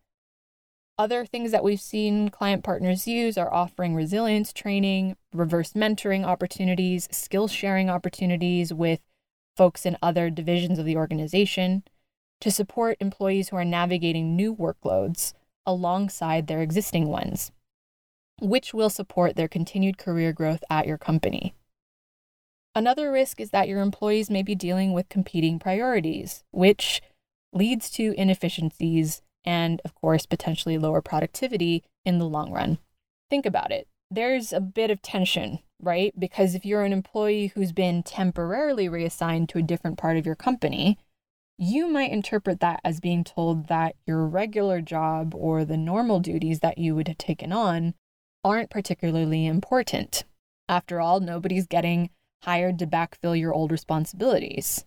Other 0.96 1.26
things 1.26 1.50
that 1.50 1.64
we've 1.64 1.80
seen 1.80 2.28
client 2.28 2.62
partners 2.62 3.08
use 3.08 3.36
are 3.36 3.52
offering 3.52 3.94
resilience 3.94 4.52
training, 4.52 5.16
reverse 5.32 5.72
mentoring 5.72 6.24
opportunities, 6.24 7.08
skill 7.10 7.48
sharing 7.48 7.90
opportunities 7.90 8.72
with 8.72 9.00
folks 9.56 9.86
in 9.86 9.96
other 10.02 10.30
divisions 10.30 10.78
of 10.78 10.84
the 10.84 10.96
organization 10.96 11.82
to 12.40 12.50
support 12.50 12.96
employees 13.00 13.48
who 13.48 13.56
are 13.56 13.64
navigating 13.64 14.36
new 14.36 14.54
workloads 14.54 15.32
alongside 15.66 16.46
their 16.46 16.60
existing 16.62 17.08
ones, 17.08 17.50
which 18.40 18.74
will 18.74 18.90
support 18.90 19.36
their 19.36 19.48
continued 19.48 19.98
career 19.98 20.32
growth 20.32 20.62
at 20.68 20.86
your 20.86 20.98
company. 20.98 21.54
Another 22.74 23.12
risk 23.12 23.40
is 23.40 23.50
that 23.50 23.68
your 23.68 23.80
employees 23.80 24.28
may 24.28 24.42
be 24.42 24.54
dealing 24.54 24.92
with 24.92 25.08
competing 25.08 25.58
priorities, 25.58 26.42
which 26.50 27.00
leads 27.52 27.88
to 27.90 28.14
inefficiencies 28.18 29.22
and, 29.44 29.80
of 29.84 29.94
course, 29.94 30.26
potentially 30.26 30.76
lower 30.76 31.00
productivity 31.00 31.84
in 32.04 32.18
the 32.18 32.26
long 32.26 32.50
run. 32.50 32.78
Think 33.30 33.46
about 33.46 33.70
it. 33.70 33.86
there's 34.10 34.52
a 34.52 34.60
bit 34.60 34.90
of 34.90 35.02
tension, 35.02 35.58
right? 35.80 36.18
Because 36.18 36.54
if 36.54 36.64
you're 36.64 36.84
an 36.84 36.92
employee 36.92 37.48
who's 37.54 37.72
been 37.72 38.02
temporarily 38.02 38.88
reassigned 38.88 39.48
to 39.50 39.58
a 39.58 39.62
different 39.62 39.98
part 39.98 40.16
of 40.16 40.26
your 40.26 40.36
company, 40.36 40.98
you 41.56 41.88
might 41.88 42.10
interpret 42.10 42.60
that 42.60 42.80
as 42.84 43.00
being 43.00 43.22
told 43.22 43.68
that 43.68 43.94
your 44.06 44.26
regular 44.26 44.80
job 44.80 45.34
or 45.34 45.64
the 45.64 45.76
normal 45.76 46.18
duties 46.20 46.60
that 46.60 46.78
you 46.78 46.94
would 46.94 47.08
have 47.08 47.18
taken 47.18 47.52
on 47.52 47.94
aren't 48.42 48.70
particularly 48.70 49.46
important. 49.46 50.24
After 50.68 51.00
all, 51.00 51.20
nobody's 51.20 51.66
getting 51.66 52.10
hired 52.42 52.78
to 52.78 52.86
backfill 52.86 53.38
your 53.38 53.54
old 53.54 53.70
responsibilities. 53.70 54.84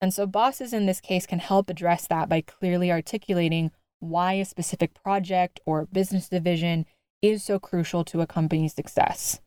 And 0.00 0.12
so, 0.12 0.26
bosses 0.26 0.72
in 0.72 0.86
this 0.86 1.00
case 1.00 1.26
can 1.26 1.38
help 1.38 1.70
address 1.70 2.06
that 2.08 2.28
by 2.28 2.40
clearly 2.40 2.90
articulating 2.90 3.70
why 4.00 4.34
a 4.34 4.44
specific 4.44 4.94
project 4.94 5.60
or 5.64 5.86
business 5.86 6.28
division 6.28 6.86
is 7.20 7.44
so 7.44 7.60
crucial 7.60 8.04
to 8.06 8.20
a 8.20 8.26
company's 8.26 8.74
success. 8.74 9.40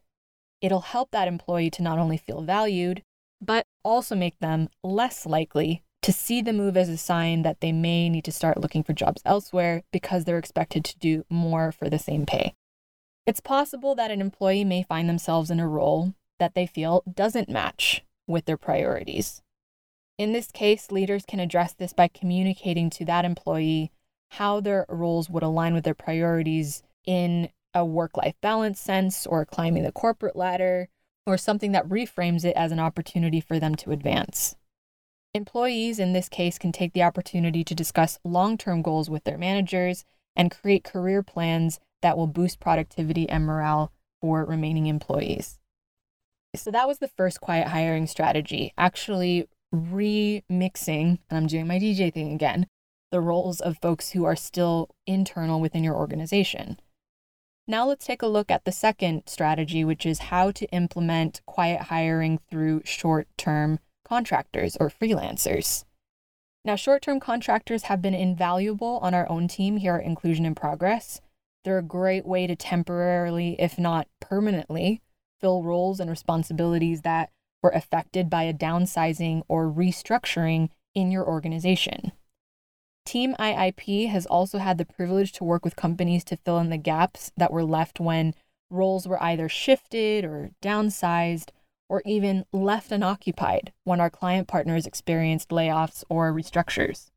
It'll 0.62 0.82
help 0.82 1.12
that 1.12 1.28
employee 1.28 1.70
to 1.72 1.82
not 1.82 2.00
only 2.00 2.16
feel 2.16 2.42
valued, 2.42 3.04
but 3.42 3.66
also 3.84 4.16
make 4.16 4.40
them 4.40 4.70
less 4.82 5.25
likely 5.25 5.84
to 6.06 6.14
see 6.14 6.40
the 6.40 6.54
move 6.54 6.78
as 6.78 6.88
a 6.88 6.98
sign 6.98 7.42
that 7.42 7.62
they 7.62 7.72
may 7.72 8.10
need 8.10 8.24
to 8.24 8.32
start 8.32 8.60
looking 8.60 8.84
for 8.84 8.94
jobs 8.94 9.24
elsewhere 9.26 9.82
because 9.92 10.24
they're 10.24 10.38
expected 10.38 10.86
to 10.86 11.00
do 11.00 11.26
more 11.32 11.72
for 11.72 11.90
the 11.90 11.98
same 11.98 12.28
pay. 12.28 12.54
It's 13.26 13.40
possible 13.40 13.96
that 13.96 14.12
an 14.12 14.22
employee 14.22 14.64
may 14.64 14.84
find 14.84 15.10
themselves 15.10 15.50
in 15.50 15.60
a 15.60 15.68
role 15.68 16.14
that 16.38 16.54
they 16.54 16.68
feel 16.68 17.02
doesn't 17.12 17.50
match 17.50 18.04
with 18.28 18.46
their 18.46 18.56
priorities. 18.56 19.42
In 20.20 20.32
this 20.32 20.52
case, 20.52 20.92
leaders 20.92 21.26
can 21.28 21.40
address 21.40 21.74
this 21.74 21.92
by 21.92 22.08
communicating 22.08 22.92
to 22.92 23.06
that 23.06 23.26
employee 23.26 23.92
how 24.34 24.60
their 24.60 24.86
roles 24.88 25.28
would 25.28 25.42
align 25.42 25.74
with 25.74 25.86
their 25.86 25.96
priorities 25.96 26.84
in 27.08 27.50
a 27.74 27.84
work 27.84 28.16
life 28.16 28.36
balance 28.42 28.80
sense 28.80 29.26
or 29.26 29.44
climbing 29.44 29.82
the 29.82 29.92
corporate 29.92 30.36
ladder 30.36 30.88
or 31.26 31.36
something 31.36 31.72
that 31.72 31.90
reframes 31.90 32.46
it 32.46 32.56
as 32.56 32.72
an 32.72 32.80
opportunity 32.80 33.42
for 33.42 33.60
them 33.60 33.74
to 33.74 33.90
advance. 33.90 34.56
Employees 35.36 36.00
in 36.00 36.13
this 36.13 36.30
case 36.30 36.58
can 36.58 36.72
take 36.72 36.94
the 36.94 37.04
opportunity 37.04 37.62
to 37.65 37.75
discuss 37.75 38.20
long 38.24 38.58
term 38.58 38.82
goals 38.82 39.10
with 39.10 39.25
their 39.25 39.38
managers 39.38 40.06
and 40.34 40.50
create 40.50 40.86
career 40.86 41.22
plans 41.22 41.77
that 42.01 42.18
will 42.18 42.25
boost 42.25 42.62
productivity 42.62 43.27
and 43.27 43.46
morale 43.46 43.92
for 44.22 44.46
remaining 44.46 44.86
employees. 44.86 45.60
So 46.56 46.72
that 46.72 46.88
was 46.88 47.00
the 47.00 47.10
first 47.10 47.42
quiet 47.42 47.68
hiring 47.68 48.08
strategy, 48.08 48.72
actually 48.77 49.50
remixing, 49.75 51.20
and 51.30 51.38
I'm 51.38 51.48
doing 51.48 51.68
my 51.68 51.80
DJ 51.80 52.13
thing 52.13 52.32
again, 52.32 52.68
the 53.12 53.20
roles 53.20 53.60
of 53.60 53.77
folks 53.82 54.12
who 54.12 54.24
are 54.24 54.38
still 54.38 54.96
internal 55.06 55.60
within 55.60 55.84
your 55.84 55.96
organization. 55.96 56.80
Now 57.68 57.86
let's 57.86 58.06
take 58.06 58.22
a 58.22 58.27
look 58.27 58.50
at 58.50 58.63
the 58.63 58.72
second 58.72 59.24
strategy, 59.25 59.84
which 59.84 60.06
is 60.06 60.20
how 60.20 60.51
to 60.51 60.65
implement 60.68 61.42
quiet 61.46 61.82
hiring 61.82 62.39
through 62.50 62.84
short 62.86 63.27
term 63.36 63.80
contractors 64.06 64.78
or 64.80 64.90
freelancers. 64.90 65.84
Now, 66.64 66.76
short 66.76 67.02
term 67.02 67.20
contractors 67.20 67.84
have 67.84 68.02
been 68.02 68.14
invaluable 68.14 69.00
on 69.02 69.14
our 69.14 69.30
own 69.30 69.48
team 69.48 69.78
here 69.78 69.96
at 69.96 70.06
Inclusion 70.06 70.46
in 70.46 70.56
Progress. 70.56 71.22
They're 71.64 71.78
a 71.80 71.84
great 71.84 72.26
way 72.26 72.48
to 72.48 72.56
temporarily, 72.56 73.56
if 73.60 73.78
not 73.78 74.08
permanently, 74.22 75.02
fill 75.40 75.64
roles 75.64 76.00
and 76.00 76.10
responsibilities 76.10 77.02
that 77.02 77.32
were 77.62 77.72
affected 77.72 78.30
by 78.30 78.44
a 78.44 78.54
downsizing 78.54 79.44
or 79.48 79.66
restructuring 79.66 80.70
in 80.94 81.12
your 81.12 81.28
organization. 81.28 82.12
Team 83.06 83.36
IIP 83.40 84.10
has 84.10 84.26
also 84.26 84.58
had 84.58 84.78
the 84.78 84.86
privilege 84.86 85.32
to 85.34 85.44
work 85.44 85.64
with 85.64 85.76
companies 85.76 86.24
to 86.24 86.38
fill 86.38 86.58
in 86.58 86.70
the 86.70 86.78
gaps 86.78 87.32
that 87.38 87.52
were 87.52 87.64
left 87.64 88.00
when 88.00 88.34
roles 88.72 89.08
were 89.08 89.22
either 89.22 89.48
shifted 89.48 90.26
or 90.26 90.52
downsized 90.62 91.50
or 91.89 92.01
even 92.06 92.46
left 92.51 92.92
unoccupied 92.92 93.72
when 93.84 94.00
our 94.00 94.10
client 94.10 94.48
partners 94.48 94.86
experienced 94.86 95.50
layoffs 95.50 96.03
or 96.10 96.33
restructures. 96.33 97.12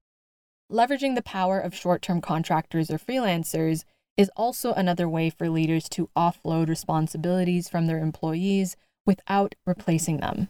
Leveraging 0.70 1.14
the 1.14 1.22
power 1.22 1.58
of 1.58 1.74
short 1.74 2.02
term 2.02 2.20
contractors 2.20 2.90
or 2.90 2.98
freelancers 2.98 3.84
is 4.16 4.30
also 4.36 4.72
another 4.74 5.08
way 5.08 5.30
for 5.30 5.48
leaders 5.48 5.88
to 5.88 6.10
offload 6.16 6.68
responsibilities 6.68 7.68
from 7.68 7.86
their 7.86 8.00
employees 8.00 8.76
without 9.06 9.54
replacing 9.64 10.18
them. 10.18 10.48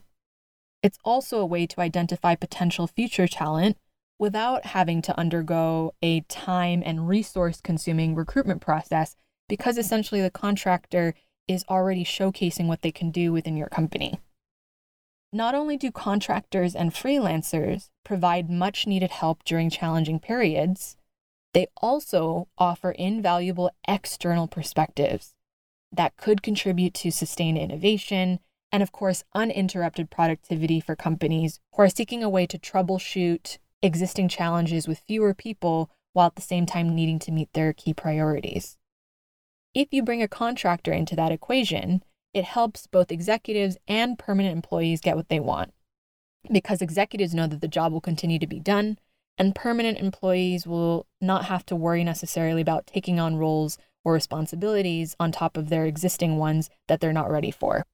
It's 0.83 0.99
also 1.05 1.38
a 1.38 1.47
way 1.47 1.66
to 1.66 1.81
identify 1.81 2.35
potential 2.35 2.87
future 2.87 3.29
talent 3.29 3.77
without 4.19 4.66
having 4.66 5.01
to 5.03 5.19
undergo 5.19 5.93
a 6.03 6.21
time 6.23 6.83
and 6.85 7.09
resource 7.09 7.61
consuming 7.61 8.14
recruitment 8.14 8.61
process 8.61 9.14
because 9.49 9.79
essentially 9.79 10.21
the 10.21 10.31
contractor 10.31 11.14
is 11.49 11.65
already 11.69 12.05
showcasing 12.05 12.67
what 12.67 12.83
they 12.83 12.93
can 12.93 13.11
do 13.11 13.33
within 13.33 13.57
your 13.57 13.69
company. 13.69 14.21
Not 15.33 15.55
only 15.55 15.77
do 15.77 15.91
contractors 15.91 16.75
and 16.75 16.93
freelancers 16.93 17.91
provide 18.05 18.49
much 18.49 18.87
needed 18.87 19.11
help 19.11 19.45
during 19.45 19.69
challenging 19.69 20.21
periods, 20.21 20.97
they 21.53 21.67
also 21.77 22.49
offer 22.57 22.93
invaluable 22.93 23.71
external 23.87 24.47
perspectives 24.49 25.35
that 25.93 26.17
could 26.17 26.43
contribute 26.43 26.95
to 26.95 27.11
sustained 27.11 27.59
innovation 27.59 28.41
and, 28.73 28.83
of 28.83 28.93
course, 28.93 29.25
uninterrupted 29.35 30.11
productivity 30.11 30.81
for 30.81 30.97
companies 30.97 31.61
who 31.75 31.83
are 31.83 31.89
seeking 31.89 32.23
a 32.23 32.29
way 32.29 32.47
to 32.47 32.59
troubleshoot 32.59 33.59
existing 33.83 34.29
challenges 34.29 34.89
with 34.89 34.99
fewer 35.01 35.35
people 35.35 35.91
while 36.15 36.27
at 36.29 36.37
the 36.37 36.43
same 36.43 36.67
time 36.67 36.95
needing 36.95 37.19
to 37.19 37.31
meet 37.31 37.53
their 37.53 37.73
key 37.73 37.93
priorities. 37.93 38.78
If 39.75 39.89
you 39.93 40.03
bring 40.03 40.23
a 40.23 40.29
contractor 40.29 40.93
into 40.93 41.15
that 41.17 41.33
equation, 41.33 42.03
it 42.35 42.45
helps 42.45 42.87
both 42.87 43.13
executives 43.13 43.77
and 43.87 44.19
permanent 44.19 44.55
employees 44.55 45.01
get 45.01 45.17
what 45.17 45.29
they 45.29 45.41
want. 45.41 45.73
Because 46.51 46.81
executives 46.81 47.35
know 47.35 47.47
that 47.47 47.61
the 47.61 47.69
job 47.69 47.93
will 47.93 48.01
continue 48.01 48.39
to 48.39 48.47
be 48.47 48.61
done, 48.61 48.99
and 49.37 49.55
permanent 49.55 49.99
employees 49.99 50.67
will 50.67 51.07
not 51.21 51.45
have 51.47 51.65
to 51.67 51.77
worry 51.77 52.03
necessarily 52.03 52.61
about 52.61 52.87
taking 52.87 53.21
on 53.21 53.37
roles 53.37 53.79
or 54.05 54.13
responsibilities 54.13 55.15
on 55.21 55.33
top 55.33 55.57
of 55.57 55.69
their 55.69 55.85
existing 55.85 56.37
ones 56.37 56.71
that 56.87 57.01
they're 57.01 57.13
not 57.13 57.31
ready 57.31 57.51
for. 57.51 57.85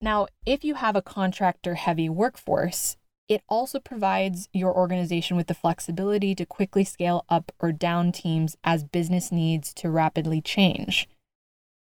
Now, 0.00 0.28
if 0.46 0.64
you 0.64 0.74
have 0.76 0.96
a 0.96 1.02
contractor 1.02 1.74
heavy 1.74 2.08
workforce, 2.08 2.96
it 3.30 3.42
also 3.48 3.78
provides 3.78 4.48
your 4.52 4.76
organization 4.76 5.36
with 5.36 5.46
the 5.46 5.54
flexibility 5.54 6.34
to 6.34 6.44
quickly 6.44 6.82
scale 6.82 7.24
up 7.28 7.52
or 7.60 7.70
down 7.70 8.10
teams 8.10 8.56
as 8.64 8.82
business 8.82 9.30
needs 9.30 9.72
to 9.72 9.88
rapidly 9.88 10.40
change. 10.40 11.08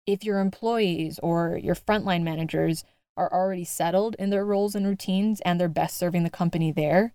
If 0.06 0.24
your 0.24 0.40
employees 0.40 1.20
or 1.22 1.60
your 1.62 1.74
frontline 1.74 2.22
managers 2.22 2.82
are 3.14 3.30
already 3.30 3.64
settled 3.64 4.16
in 4.18 4.30
their 4.30 4.44
roles 4.44 4.74
and 4.74 4.86
routines 4.86 5.42
and 5.42 5.60
they're 5.60 5.68
best 5.68 5.98
serving 5.98 6.24
the 6.24 6.30
company 6.30 6.72
there, 6.72 7.12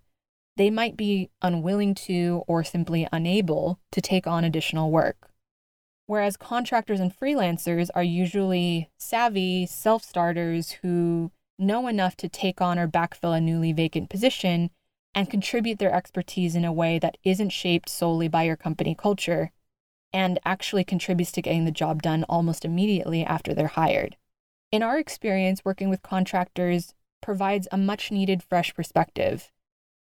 they 0.56 0.70
might 0.70 0.96
be 0.96 1.28
unwilling 1.42 1.96
to 1.96 2.44
or 2.46 2.62
simply 2.62 3.08
unable 3.10 3.80
to 3.90 4.00
take 4.00 4.28
on 4.28 4.44
additional 4.44 4.92
work. 4.92 5.30
Whereas 6.06 6.36
contractors 6.36 7.00
and 7.00 7.12
freelancers 7.12 7.90
are 7.96 8.04
usually 8.04 8.90
savvy 8.96 9.66
self 9.66 10.04
starters 10.04 10.70
who 10.82 11.32
know 11.60 11.86
enough 11.86 12.16
to 12.16 12.28
take 12.28 12.60
on 12.60 12.78
or 12.78 12.88
backfill 12.88 13.36
a 13.36 13.40
newly 13.40 13.72
vacant 13.72 14.10
position 14.10 14.70
and 15.14 15.30
contribute 15.30 15.78
their 15.78 15.94
expertise 15.94 16.54
in 16.54 16.64
a 16.64 16.72
way 16.72 16.98
that 16.98 17.18
isn't 17.24 17.50
shaped 17.50 17.88
solely 17.88 18.28
by 18.28 18.44
your 18.44 18.56
company 18.56 18.94
culture 18.94 19.50
and 20.12 20.38
actually 20.44 20.84
contributes 20.84 21.32
to 21.32 21.42
getting 21.42 21.64
the 21.64 21.70
job 21.70 22.02
done 22.02 22.24
almost 22.28 22.64
immediately 22.64 23.24
after 23.24 23.54
they're 23.54 23.68
hired. 23.68 24.16
In 24.72 24.82
our 24.82 24.98
experience, 24.98 25.64
working 25.64 25.88
with 25.88 26.02
contractors 26.02 26.94
provides 27.20 27.68
a 27.70 27.76
much 27.76 28.10
needed 28.10 28.42
fresh 28.42 28.74
perspective, 28.74 29.50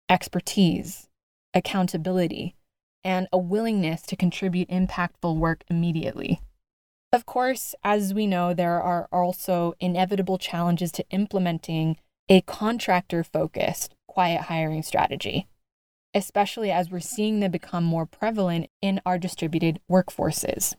expertise, 0.08 1.08
accountability, 1.52 2.56
and 3.02 3.28
a 3.32 3.38
willingness 3.38 4.02
to 4.02 4.16
contribute 4.16 4.68
impactful 4.68 5.36
work 5.36 5.64
immediately. 5.68 6.40
Of 7.14 7.26
course, 7.26 7.76
as 7.84 8.12
we 8.12 8.26
know, 8.26 8.54
there 8.54 8.82
are 8.82 9.08
also 9.12 9.74
inevitable 9.78 10.36
challenges 10.36 10.90
to 10.90 11.08
implementing 11.10 11.96
a 12.28 12.40
contractor 12.40 13.22
focused 13.22 13.94
quiet 14.08 14.42
hiring 14.42 14.82
strategy, 14.82 15.46
especially 16.12 16.72
as 16.72 16.90
we're 16.90 16.98
seeing 16.98 17.38
them 17.38 17.52
become 17.52 17.84
more 17.84 18.04
prevalent 18.04 18.68
in 18.82 19.00
our 19.06 19.16
distributed 19.16 19.78
workforces. 19.88 20.74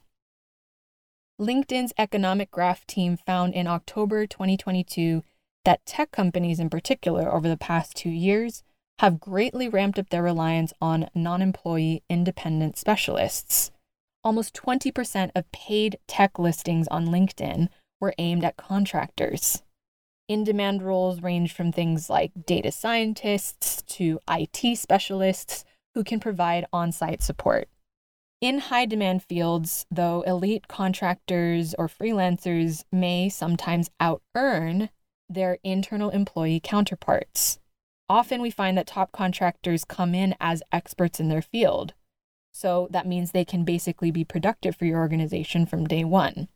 LinkedIn's 1.40 1.94
economic 1.96 2.50
graph 2.50 2.86
team 2.86 3.16
found 3.16 3.54
in 3.54 3.66
October 3.66 4.26
2022 4.26 5.24
that 5.64 5.86
tech 5.86 6.10
companies, 6.10 6.60
in 6.60 6.68
particular, 6.68 7.32
over 7.32 7.48
the 7.48 7.56
past 7.56 7.96
two 7.96 8.10
years, 8.10 8.62
have 8.98 9.20
greatly 9.20 9.70
ramped 9.70 9.98
up 9.98 10.10
their 10.10 10.22
reliance 10.22 10.74
on 10.82 11.08
non 11.14 11.40
employee 11.40 12.02
independent 12.10 12.76
specialists 12.76 13.70
almost 14.26 14.54
20% 14.54 15.30
of 15.36 15.52
paid 15.52 15.96
tech 16.08 16.36
listings 16.36 16.88
on 16.88 17.06
LinkedIn 17.06 17.68
were 18.00 18.12
aimed 18.18 18.42
at 18.42 18.56
contractors. 18.56 19.62
In 20.28 20.42
demand 20.42 20.82
roles 20.82 21.22
range 21.22 21.52
from 21.52 21.70
things 21.70 22.10
like 22.10 22.32
data 22.44 22.72
scientists 22.72 23.82
to 23.82 24.18
IT 24.28 24.76
specialists 24.78 25.64
who 25.94 26.02
can 26.02 26.18
provide 26.18 26.66
on 26.72 26.90
site 26.90 27.22
support. 27.22 27.68
In 28.40 28.58
high 28.58 28.84
demand 28.84 29.22
fields, 29.22 29.86
though, 29.92 30.22
elite 30.22 30.66
contractors 30.66 31.72
or 31.78 31.86
freelancers 31.86 32.82
may 32.90 33.28
sometimes 33.28 33.92
out 34.00 34.22
earn 34.34 34.88
their 35.28 35.58
internal 35.62 36.10
employee 36.10 36.60
counterparts. 36.60 37.60
Often 38.08 38.42
we 38.42 38.50
find 38.50 38.76
that 38.76 38.88
top 38.88 39.12
contractors 39.12 39.84
come 39.84 40.16
in 40.16 40.34
as 40.40 40.64
experts 40.72 41.20
in 41.20 41.28
their 41.28 41.42
field. 41.42 41.94
So 42.56 42.88
that 42.90 43.06
means 43.06 43.32
they 43.32 43.44
can 43.44 43.64
basically 43.64 44.10
be 44.10 44.24
productive 44.24 44.76
for 44.76 44.86
your 44.86 45.00
organization 45.00 45.66
from 45.66 45.86
day 45.86 46.04
one. 46.04 46.48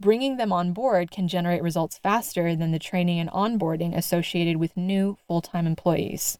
Bringing 0.00 0.36
them 0.36 0.52
on 0.52 0.72
board 0.72 1.10
can 1.10 1.26
generate 1.26 1.60
results 1.60 1.98
faster 1.98 2.54
than 2.54 2.70
the 2.70 2.78
training 2.78 3.18
and 3.18 3.28
onboarding 3.30 3.96
associated 3.96 4.58
with 4.58 4.76
new 4.76 5.18
full 5.26 5.40
time 5.40 5.66
employees. 5.66 6.38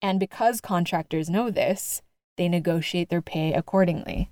And 0.00 0.20
because 0.20 0.60
contractors 0.60 1.28
know 1.28 1.50
this, 1.50 2.00
they 2.36 2.48
negotiate 2.48 3.08
their 3.08 3.20
pay 3.20 3.52
accordingly. 3.52 4.30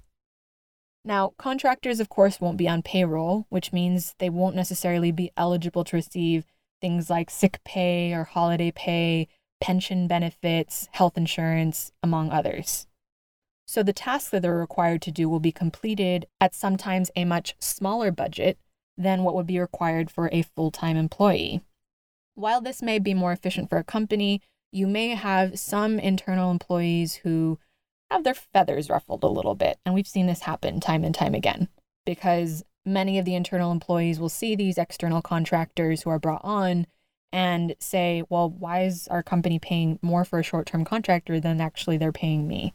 Now, 1.04 1.34
contractors, 1.36 1.98
of 1.98 2.08
course, 2.08 2.40
won't 2.40 2.58
be 2.58 2.68
on 2.68 2.82
payroll, 2.82 3.46
which 3.48 3.72
means 3.72 4.14
they 4.20 4.30
won't 4.30 4.54
necessarily 4.54 5.10
be 5.10 5.32
eligible 5.36 5.82
to 5.82 5.96
receive 5.96 6.44
things 6.80 7.10
like 7.10 7.30
sick 7.30 7.58
pay 7.64 8.12
or 8.12 8.22
holiday 8.22 8.70
pay, 8.70 9.26
pension 9.60 10.06
benefits, 10.06 10.88
health 10.92 11.16
insurance, 11.16 11.90
among 12.00 12.30
others. 12.30 12.86
So 13.66 13.82
the 13.82 13.92
tasks 13.92 14.30
that 14.30 14.42
they're 14.42 14.56
required 14.56 15.02
to 15.02 15.10
do 15.10 15.28
will 15.28 15.40
be 15.40 15.52
completed 15.52 16.26
at 16.40 16.54
sometimes 16.54 17.10
a 17.16 17.24
much 17.24 17.56
smaller 17.58 18.10
budget 18.12 18.58
than 18.96 19.22
what 19.22 19.34
would 19.34 19.46
be 19.46 19.58
required 19.58 20.10
for 20.10 20.30
a 20.32 20.42
full 20.42 20.70
time 20.70 20.96
employee. 20.96 21.60
While 22.34 22.60
this 22.60 22.82
may 22.82 22.98
be 22.98 23.14
more 23.14 23.32
efficient 23.32 23.68
for 23.68 23.78
a 23.78 23.84
company, 23.84 24.40
you 24.72 24.86
may 24.86 25.08
have 25.10 25.58
some 25.58 25.98
internal 25.98 26.50
employees 26.50 27.16
who 27.16 27.58
have 28.10 28.24
their 28.24 28.34
feathers 28.34 28.88
ruffled 28.88 29.24
a 29.24 29.28
little 29.28 29.54
bit. 29.54 29.78
And 29.84 29.94
we've 29.94 30.06
seen 30.06 30.26
this 30.26 30.40
happen 30.40 30.80
time 30.80 31.02
and 31.02 31.14
time 31.14 31.34
again 31.34 31.68
because 32.04 32.62
many 32.84 33.18
of 33.18 33.24
the 33.24 33.34
internal 33.34 33.72
employees 33.72 34.20
will 34.20 34.28
see 34.28 34.54
these 34.54 34.78
external 34.78 35.22
contractors 35.22 36.02
who 36.02 36.10
are 36.10 36.20
brought 36.20 36.44
on 36.44 36.86
and 37.32 37.74
say, 37.80 38.22
well, 38.28 38.48
why 38.48 38.82
is 38.82 39.08
our 39.08 39.22
company 39.22 39.58
paying 39.58 39.98
more 40.02 40.24
for 40.24 40.38
a 40.38 40.44
short 40.44 40.66
term 40.66 40.84
contractor 40.84 41.40
than 41.40 41.60
actually 41.60 41.96
they're 41.96 42.12
paying 42.12 42.46
me? 42.46 42.72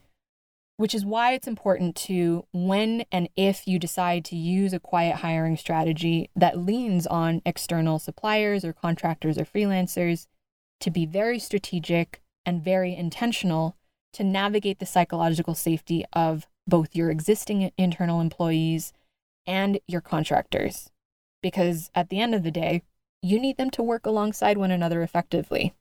Which 0.81 0.95
is 0.95 1.05
why 1.05 1.33
it's 1.33 1.47
important 1.47 1.95
to, 2.07 2.47
when 2.53 3.05
and 3.11 3.29
if 3.35 3.67
you 3.67 3.77
decide 3.77 4.25
to 4.25 4.35
use 4.35 4.73
a 4.73 4.79
quiet 4.79 5.17
hiring 5.17 5.55
strategy 5.55 6.31
that 6.35 6.57
leans 6.57 7.05
on 7.05 7.43
external 7.45 7.99
suppliers 7.99 8.65
or 8.65 8.73
contractors 8.73 9.37
or 9.37 9.45
freelancers, 9.45 10.25
to 10.79 10.89
be 10.89 11.05
very 11.05 11.37
strategic 11.37 12.23
and 12.47 12.63
very 12.63 12.95
intentional 12.95 13.77
to 14.13 14.23
navigate 14.23 14.79
the 14.79 14.87
psychological 14.87 15.53
safety 15.53 16.03
of 16.13 16.47
both 16.65 16.95
your 16.95 17.11
existing 17.11 17.71
internal 17.77 18.19
employees 18.19 18.91
and 19.45 19.79
your 19.85 20.01
contractors. 20.01 20.89
Because 21.43 21.91
at 21.93 22.09
the 22.09 22.19
end 22.19 22.33
of 22.33 22.41
the 22.41 22.49
day, 22.49 22.81
you 23.21 23.39
need 23.39 23.57
them 23.57 23.69
to 23.69 23.83
work 23.83 24.07
alongside 24.07 24.57
one 24.57 24.71
another 24.71 25.03
effectively. 25.03 25.75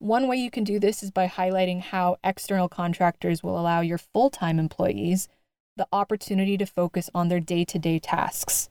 One 0.00 0.28
way 0.28 0.38
you 0.38 0.50
can 0.50 0.64
do 0.64 0.78
this 0.78 1.02
is 1.02 1.10
by 1.10 1.28
highlighting 1.28 1.82
how 1.82 2.16
external 2.24 2.70
contractors 2.70 3.42
will 3.42 3.60
allow 3.60 3.82
your 3.82 3.98
full 3.98 4.30
time 4.30 4.58
employees 4.58 5.28
the 5.76 5.86
opportunity 5.92 6.56
to 6.56 6.64
focus 6.64 7.10
on 7.14 7.28
their 7.28 7.38
day 7.38 7.66
to 7.66 7.78
day 7.78 7.98
tasks 7.98 8.70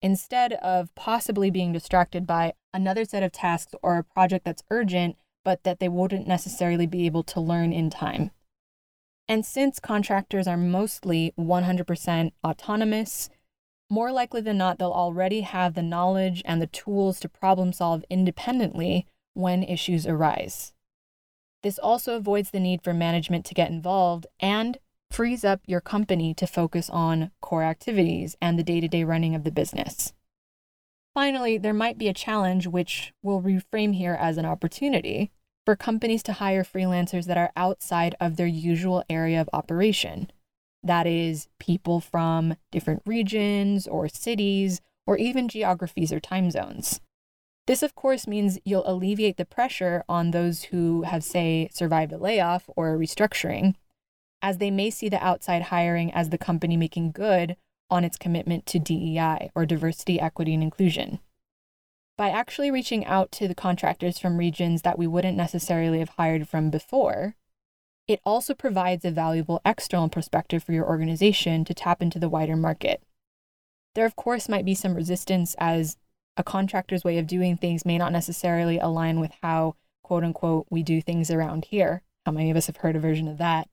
instead 0.00 0.54
of 0.54 0.94
possibly 0.94 1.50
being 1.50 1.74
distracted 1.74 2.26
by 2.26 2.54
another 2.72 3.04
set 3.04 3.22
of 3.22 3.30
tasks 3.30 3.74
or 3.82 3.98
a 3.98 4.04
project 4.04 4.46
that's 4.46 4.62
urgent, 4.70 5.16
but 5.44 5.64
that 5.64 5.80
they 5.80 5.88
wouldn't 5.88 6.26
necessarily 6.26 6.86
be 6.86 7.04
able 7.04 7.24
to 7.24 7.42
learn 7.42 7.74
in 7.74 7.90
time. 7.90 8.30
And 9.28 9.44
since 9.44 9.80
contractors 9.80 10.46
are 10.46 10.56
mostly 10.56 11.34
100% 11.38 12.32
autonomous, 12.42 13.28
more 13.90 14.10
likely 14.10 14.40
than 14.40 14.56
not, 14.56 14.78
they'll 14.78 14.90
already 14.92 15.42
have 15.42 15.74
the 15.74 15.82
knowledge 15.82 16.40
and 16.46 16.62
the 16.62 16.66
tools 16.66 17.20
to 17.20 17.28
problem 17.28 17.74
solve 17.74 18.02
independently 18.08 19.06
when 19.34 19.62
issues 19.62 20.06
arise. 20.06 20.72
This 21.62 21.78
also 21.78 22.16
avoids 22.16 22.50
the 22.50 22.60
need 22.60 22.82
for 22.82 22.94
management 22.94 23.44
to 23.46 23.54
get 23.54 23.70
involved 23.70 24.26
and 24.40 24.78
frees 25.10 25.44
up 25.44 25.60
your 25.66 25.80
company 25.80 26.32
to 26.34 26.46
focus 26.46 26.88
on 26.88 27.30
core 27.40 27.62
activities 27.62 28.36
and 28.40 28.58
the 28.58 28.62
day 28.62 28.80
to 28.80 28.88
day 28.88 29.04
running 29.04 29.34
of 29.34 29.44
the 29.44 29.50
business. 29.50 30.12
Finally, 31.12 31.58
there 31.58 31.74
might 31.74 31.98
be 31.98 32.08
a 32.08 32.14
challenge 32.14 32.66
which 32.66 33.12
we'll 33.22 33.42
reframe 33.42 33.94
here 33.94 34.16
as 34.18 34.38
an 34.38 34.46
opportunity 34.46 35.32
for 35.66 35.76
companies 35.76 36.22
to 36.22 36.34
hire 36.34 36.64
freelancers 36.64 37.26
that 37.26 37.36
are 37.36 37.52
outside 37.56 38.14
of 38.20 38.36
their 38.36 38.46
usual 38.46 39.04
area 39.10 39.40
of 39.40 39.50
operation. 39.52 40.30
That 40.82 41.06
is, 41.06 41.48
people 41.58 42.00
from 42.00 42.56
different 42.70 43.02
regions 43.04 43.86
or 43.86 44.08
cities 44.08 44.80
or 45.06 45.18
even 45.18 45.48
geographies 45.48 46.12
or 46.12 46.20
time 46.20 46.50
zones. 46.50 47.00
This, 47.70 47.84
of 47.84 47.94
course, 47.94 48.26
means 48.26 48.58
you'll 48.64 48.82
alleviate 48.84 49.36
the 49.36 49.44
pressure 49.44 50.02
on 50.08 50.32
those 50.32 50.64
who 50.64 51.02
have, 51.02 51.22
say, 51.22 51.68
survived 51.72 52.12
a 52.12 52.18
layoff 52.18 52.68
or 52.74 52.92
a 52.92 52.98
restructuring, 52.98 53.76
as 54.42 54.58
they 54.58 54.72
may 54.72 54.90
see 54.90 55.08
the 55.08 55.24
outside 55.24 55.62
hiring 55.62 56.12
as 56.12 56.30
the 56.30 56.38
company 56.38 56.76
making 56.76 57.12
good 57.12 57.56
on 57.88 58.02
its 58.02 58.16
commitment 58.16 58.66
to 58.66 58.80
DEI 58.80 59.52
or 59.54 59.66
diversity, 59.66 60.18
equity, 60.18 60.52
and 60.52 60.64
inclusion 60.64 61.20
by 62.20 62.28
actually 62.28 62.70
reaching 62.70 63.06
out 63.06 63.32
to 63.32 63.48
the 63.48 63.54
contractors 63.54 64.18
from 64.18 64.36
regions 64.36 64.82
that 64.82 64.98
we 64.98 65.06
wouldn't 65.06 65.38
necessarily 65.38 66.00
have 66.00 66.10
hired 66.10 66.46
from 66.46 66.68
before, 66.68 67.34
it 68.06 68.20
also 68.26 68.52
provides 68.52 69.06
a 69.06 69.10
valuable 69.10 69.62
external 69.64 70.10
perspective 70.10 70.62
for 70.62 70.72
your 70.72 70.86
organization 70.86 71.64
to 71.64 71.72
tap 71.72 72.02
into 72.02 72.18
the 72.18 72.28
wider 72.28 72.56
market. 72.56 73.02
There, 73.94 74.04
of 74.04 74.16
course, 74.16 74.50
might 74.50 74.66
be 74.66 74.74
some 74.74 74.94
resistance 74.94 75.56
as 75.58 75.96
a 76.36 76.44
contractor's 76.44 77.04
way 77.04 77.18
of 77.18 77.26
doing 77.26 77.56
things 77.56 77.84
may 77.84 77.98
not 77.98 78.12
necessarily 78.12 78.78
align 78.78 79.20
with 79.20 79.32
how, 79.42 79.76
quote 80.02 80.24
unquote, 80.24 80.66
we 80.70 80.82
do 80.82 81.00
things 81.00 81.30
around 81.30 81.66
here. 81.66 82.02
How 82.26 82.32
many 82.32 82.50
of 82.50 82.56
us 82.56 82.66
have 82.66 82.78
heard 82.78 82.96
a 82.96 83.00
version 83.00 83.28
of 83.28 83.38
that? 83.38 83.68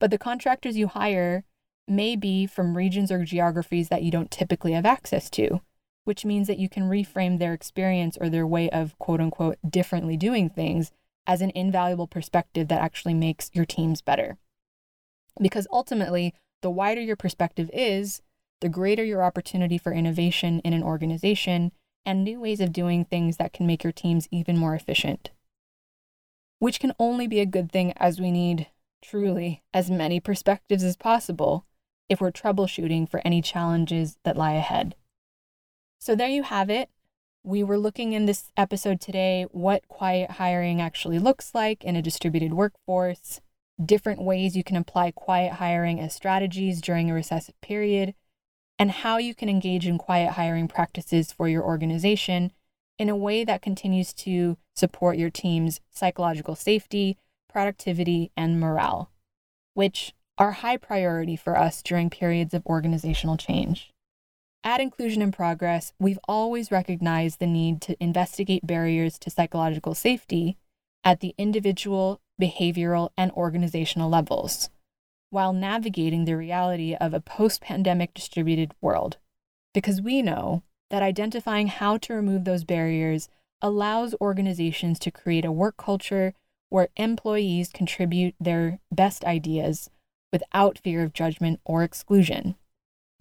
But 0.00 0.10
the 0.10 0.18
contractors 0.18 0.76
you 0.76 0.88
hire 0.88 1.44
may 1.86 2.16
be 2.16 2.46
from 2.46 2.76
regions 2.76 3.10
or 3.12 3.24
geographies 3.24 3.88
that 3.88 4.02
you 4.02 4.10
don't 4.10 4.30
typically 4.30 4.72
have 4.72 4.86
access 4.86 5.28
to 5.30 5.60
which 6.04 6.24
means 6.24 6.46
that 6.46 6.58
you 6.58 6.68
can 6.68 6.88
reframe 6.88 7.38
their 7.38 7.52
experience 7.52 8.16
or 8.20 8.28
their 8.28 8.46
way 8.46 8.68
of 8.70 8.98
quote 8.98 9.20
unquote 9.20 9.58
differently 9.68 10.16
doing 10.16 10.48
things 10.48 10.90
as 11.26 11.40
an 11.40 11.52
invaluable 11.54 12.08
perspective 12.08 12.68
that 12.68 12.80
actually 12.80 13.14
makes 13.14 13.50
your 13.52 13.64
teams 13.64 14.02
better. 14.02 14.36
Because 15.40 15.68
ultimately, 15.70 16.34
the 16.62 16.70
wider 16.70 17.00
your 17.00 17.16
perspective 17.16 17.70
is, 17.72 18.22
the 18.60 18.68
greater 18.68 19.04
your 19.04 19.22
opportunity 19.22 19.78
for 19.78 19.92
innovation 19.92 20.60
in 20.60 20.72
an 20.72 20.82
organization 20.82 21.72
and 22.04 22.24
new 22.24 22.40
ways 22.40 22.60
of 22.60 22.72
doing 22.72 23.04
things 23.04 23.36
that 23.36 23.52
can 23.52 23.66
make 23.66 23.84
your 23.84 23.92
teams 23.92 24.28
even 24.30 24.56
more 24.56 24.74
efficient. 24.74 25.30
Which 26.58 26.80
can 26.80 26.92
only 26.98 27.26
be 27.26 27.40
a 27.40 27.46
good 27.46 27.70
thing 27.70 27.92
as 27.96 28.20
we 28.20 28.30
need, 28.30 28.68
truly, 29.02 29.62
as 29.74 29.90
many 29.90 30.20
perspectives 30.20 30.84
as 30.84 30.96
possible 30.96 31.66
if 32.08 32.20
we're 32.20 32.30
troubleshooting 32.30 33.08
for 33.08 33.20
any 33.24 33.40
challenges 33.42 34.18
that 34.24 34.36
lie 34.36 34.52
ahead. 34.52 34.94
So 35.98 36.14
there 36.14 36.28
you 36.28 36.42
have 36.42 36.68
it. 36.68 36.90
We 37.44 37.64
were 37.64 37.78
looking 37.78 38.12
in 38.12 38.26
this 38.26 38.52
episode 38.56 39.00
today 39.00 39.46
what 39.50 39.88
quiet 39.88 40.32
hiring 40.32 40.80
actually 40.80 41.18
looks 41.18 41.54
like 41.54 41.82
in 41.82 41.96
a 41.96 42.02
distributed 42.02 42.54
workforce, 42.54 43.40
different 43.84 44.22
ways 44.22 44.56
you 44.56 44.62
can 44.62 44.76
apply 44.76 45.10
quiet 45.10 45.54
hiring 45.54 45.98
as 45.98 46.14
strategies 46.14 46.80
during 46.80 47.10
a 47.10 47.14
recessive 47.14 47.60
period, 47.60 48.14
and 48.82 48.90
how 48.90 49.16
you 49.16 49.32
can 49.32 49.48
engage 49.48 49.86
in 49.86 49.96
quiet 49.96 50.32
hiring 50.32 50.66
practices 50.66 51.30
for 51.30 51.46
your 51.46 51.62
organization 51.62 52.50
in 52.98 53.08
a 53.08 53.14
way 53.14 53.44
that 53.44 53.62
continues 53.62 54.12
to 54.12 54.56
support 54.74 55.16
your 55.16 55.30
team's 55.30 55.78
psychological 55.92 56.56
safety, 56.56 57.16
productivity, 57.48 58.32
and 58.36 58.58
morale, 58.58 59.08
which 59.74 60.12
are 60.36 60.50
high 60.50 60.76
priority 60.76 61.36
for 61.36 61.56
us 61.56 61.80
during 61.80 62.10
periods 62.10 62.52
of 62.54 62.66
organizational 62.66 63.36
change. 63.36 63.92
At 64.64 64.80
Inclusion 64.80 65.22
in 65.22 65.30
Progress, 65.30 65.92
we've 66.00 66.18
always 66.26 66.72
recognized 66.72 67.38
the 67.38 67.46
need 67.46 67.80
to 67.82 67.96
investigate 68.02 68.66
barriers 68.66 69.16
to 69.20 69.30
psychological 69.30 69.94
safety 69.94 70.56
at 71.04 71.20
the 71.20 71.36
individual, 71.38 72.20
behavioral, 72.40 73.10
and 73.16 73.30
organizational 73.30 74.10
levels, 74.10 74.70
while 75.32 75.52
navigating 75.52 76.24
the 76.24 76.36
reality 76.36 76.94
of 76.94 77.14
a 77.14 77.20
post 77.20 77.62
pandemic 77.62 78.12
distributed 78.12 78.74
world. 78.80 79.16
Because 79.72 80.02
we 80.02 80.20
know 80.20 80.62
that 80.90 81.02
identifying 81.02 81.68
how 81.68 81.96
to 81.96 82.12
remove 82.12 82.44
those 82.44 82.64
barriers 82.64 83.28
allows 83.62 84.14
organizations 84.20 84.98
to 84.98 85.10
create 85.10 85.46
a 85.46 85.50
work 85.50 85.76
culture 85.78 86.34
where 86.68 86.88
employees 86.96 87.70
contribute 87.70 88.34
their 88.38 88.78
best 88.90 89.24
ideas 89.24 89.88
without 90.30 90.78
fear 90.78 91.02
of 91.02 91.14
judgment 91.14 91.60
or 91.64 91.82
exclusion 91.82 92.56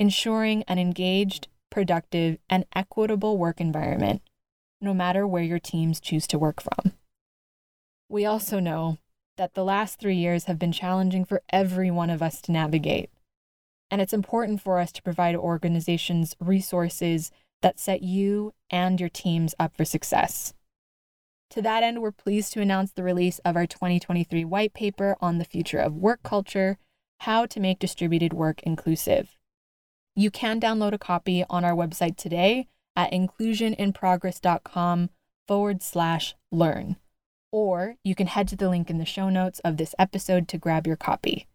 ensuring 0.01 0.63
an 0.67 0.79
engaged, 0.79 1.47
productive, 1.69 2.39
and 2.49 2.65
equitable 2.75 3.37
work 3.37 3.61
environment, 3.61 4.23
no 4.81 4.95
matter 4.95 5.27
where 5.27 5.43
your 5.43 5.59
teams 5.59 5.99
choose 5.99 6.25
to 6.25 6.39
work 6.39 6.59
from. 6.59 6.93
We 8.09 8.25
also 8.25 8.59
know 8.59 8.97
that 9.41 9.55
the 9.55 9.63
last 9.63 9.99
three 9.99 10.17
years 10.17 10.43
have 10.43 10.59
been 10.59 10.71
challenging 10.71 11.25
for 11.25 11.41
every 11.49 11.89
one 11.89 12.11
of 12.11 12.21
us 12.21 12.41
to 12.41 12.51
navigate, 12.51 13.09
And 13.89 13.99
it's 13.99 14.13
important 14.13 14.61
for 14.61 14.77
us 14.77 14.91
to 14.91 15.01
provide 15.01 15.35
organizations 15.35 16.35
resources 16.39 17.31
that 17.63 17.79
set 17.79 18.03
you 18.03 18.53
and 18.69 18.99
your 18.99 19.09
teams 19.09 19.55
up 19.59 19.75
for 19.75 19.83
success. 19.83 20.53
To 21.49 21.61
that 21.63 21.81
end, 21.81 22.03
we're 22.03 22.11
pleased 22.11 22.53
to 22.53 22.61
announce 22.61 22.91
the 22.91 23.01
release 23.01 23.39
of 23.39 23.55
our 23.55 23.65
2023 23.65 24.45
white 24.45 24.75
paper 24.75 25.17
on 25.19 25.39
the 25.39 25.43
future 25.43 25.79
of 25.79 25.97
work 25.97 26.21
culture 26.21 26.77
How 27.21 27.47
to 27.47 27.59
Make 27.59 27.79
Distributed 27.79 28.33
Work 28.33 28.61
Inclusive. 28.61 29.39
You 30.15 30.29
can 30.29 30.61
download 30.61 30.93
a 30.93 30.99
copy 30.99 31.43
on 31.49 31.65
our 31.65 31.73
website 31.73 32.15
today 32.15 32.67
at 32.95 33.11
inclusioninprogress.com 33.11 35.09
forward 35.47 35.81
slash 35.81 36.35
learn, 36.51 36.97
or 37.51 37.95
you 38.03 38.15
can 38.15 38.27
head 38.27 38.47
to 38.49 38.55
the 38.55 38.69
link 38.69 38.89
in 38.89 38.97
the 38.97 39.05
show 39.05 39.29
notes 39.29 39.59
of 39.59 39.77
this 39.77 39.95
episode 39.99 40.47
to 40.47 40.57
grab 40.57 40.87
your 40.87 40.95
copy. 40.95 41.47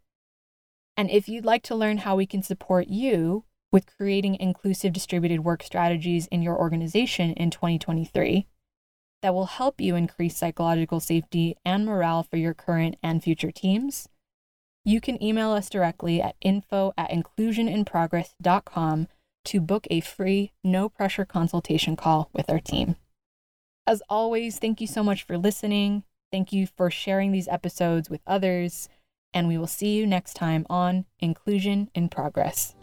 And 0.95 1.09
if 1.09 1.29
you'd 1.29 1.45
like 1.45 1.63
to 1.63 1.75
learn 1.75 1.99
how 1.99 2.15
we 2.15 2.25
can 2.25 2.41
support 2.41 2.87
you 2.87 3.43
with 3.71 3.95
creating 3.97 4.35
inclusive 4.39 4.93
distributed 4.93 5.43
work 5.43 5.61
strategies 5.63 6.27
in 6.27 6.41
your 6.41 6.57
organization 6.57 7.33
in 7.33 7.51
2023, 7.51 8.47
that 9.21 9.33
will 9.33 9.45
help 9.45 9.81
you 9.81 9.95
increase 9.95 10.37
psychological 10.37 10.99
safety 10.99 11.55
and 11.65 11.85
morale 11.85 12.23
for 12.23 12.37
your 12.37 12.53
current 12.53 12.95
and 13.03 13.23
future 13.23 13.51
teams, 13.51 14.07
you 14.87 15.01
can 15.01 15.21
email 15.21 15.51
us 15.51 15.69
directly 15.69 16.21
at 16.21 16.37
info 16.39 16.93
at 16.97 17.11
inclusioninprogress.com 17.11 19.07
to 19.43 19.59
book 19.59 19.87
a 19.89 19.99
free, 19.99 20.53
no 20.63 20.87
pressure 20.87 21.25
consultation 21.25 21.95
call 21.97 22.29
with 22.31 22.49
our 22.49 22.59
team. 22.59 22.95
As 23.87 24.03
always, 24.09 24.59
thank 24.59 24.81
you 24.81 24.87
so 24.87 25.01
much 25.01 25.23
for 25.23 25.37
listening. 25.37 26.03
Thank 26.29 26.51
you 26.51 26.67
for 26.67 26.91
sharing 26.91 27.31
these 27.31 27.47
episodes 27.47 28.09
with 28.09 28.19
others. 28.27 28.89
And 29.33 29.47
we 29.47 29.57
will 29.57 29.65
see 29.65 29.95
you 29.95 30.05
next 30.05 30.33
time 30.33 30.65
on 30.69 31.05
Inclusion 31.21 31.89
in 31.95 32.09
Progress. 32.09 32.75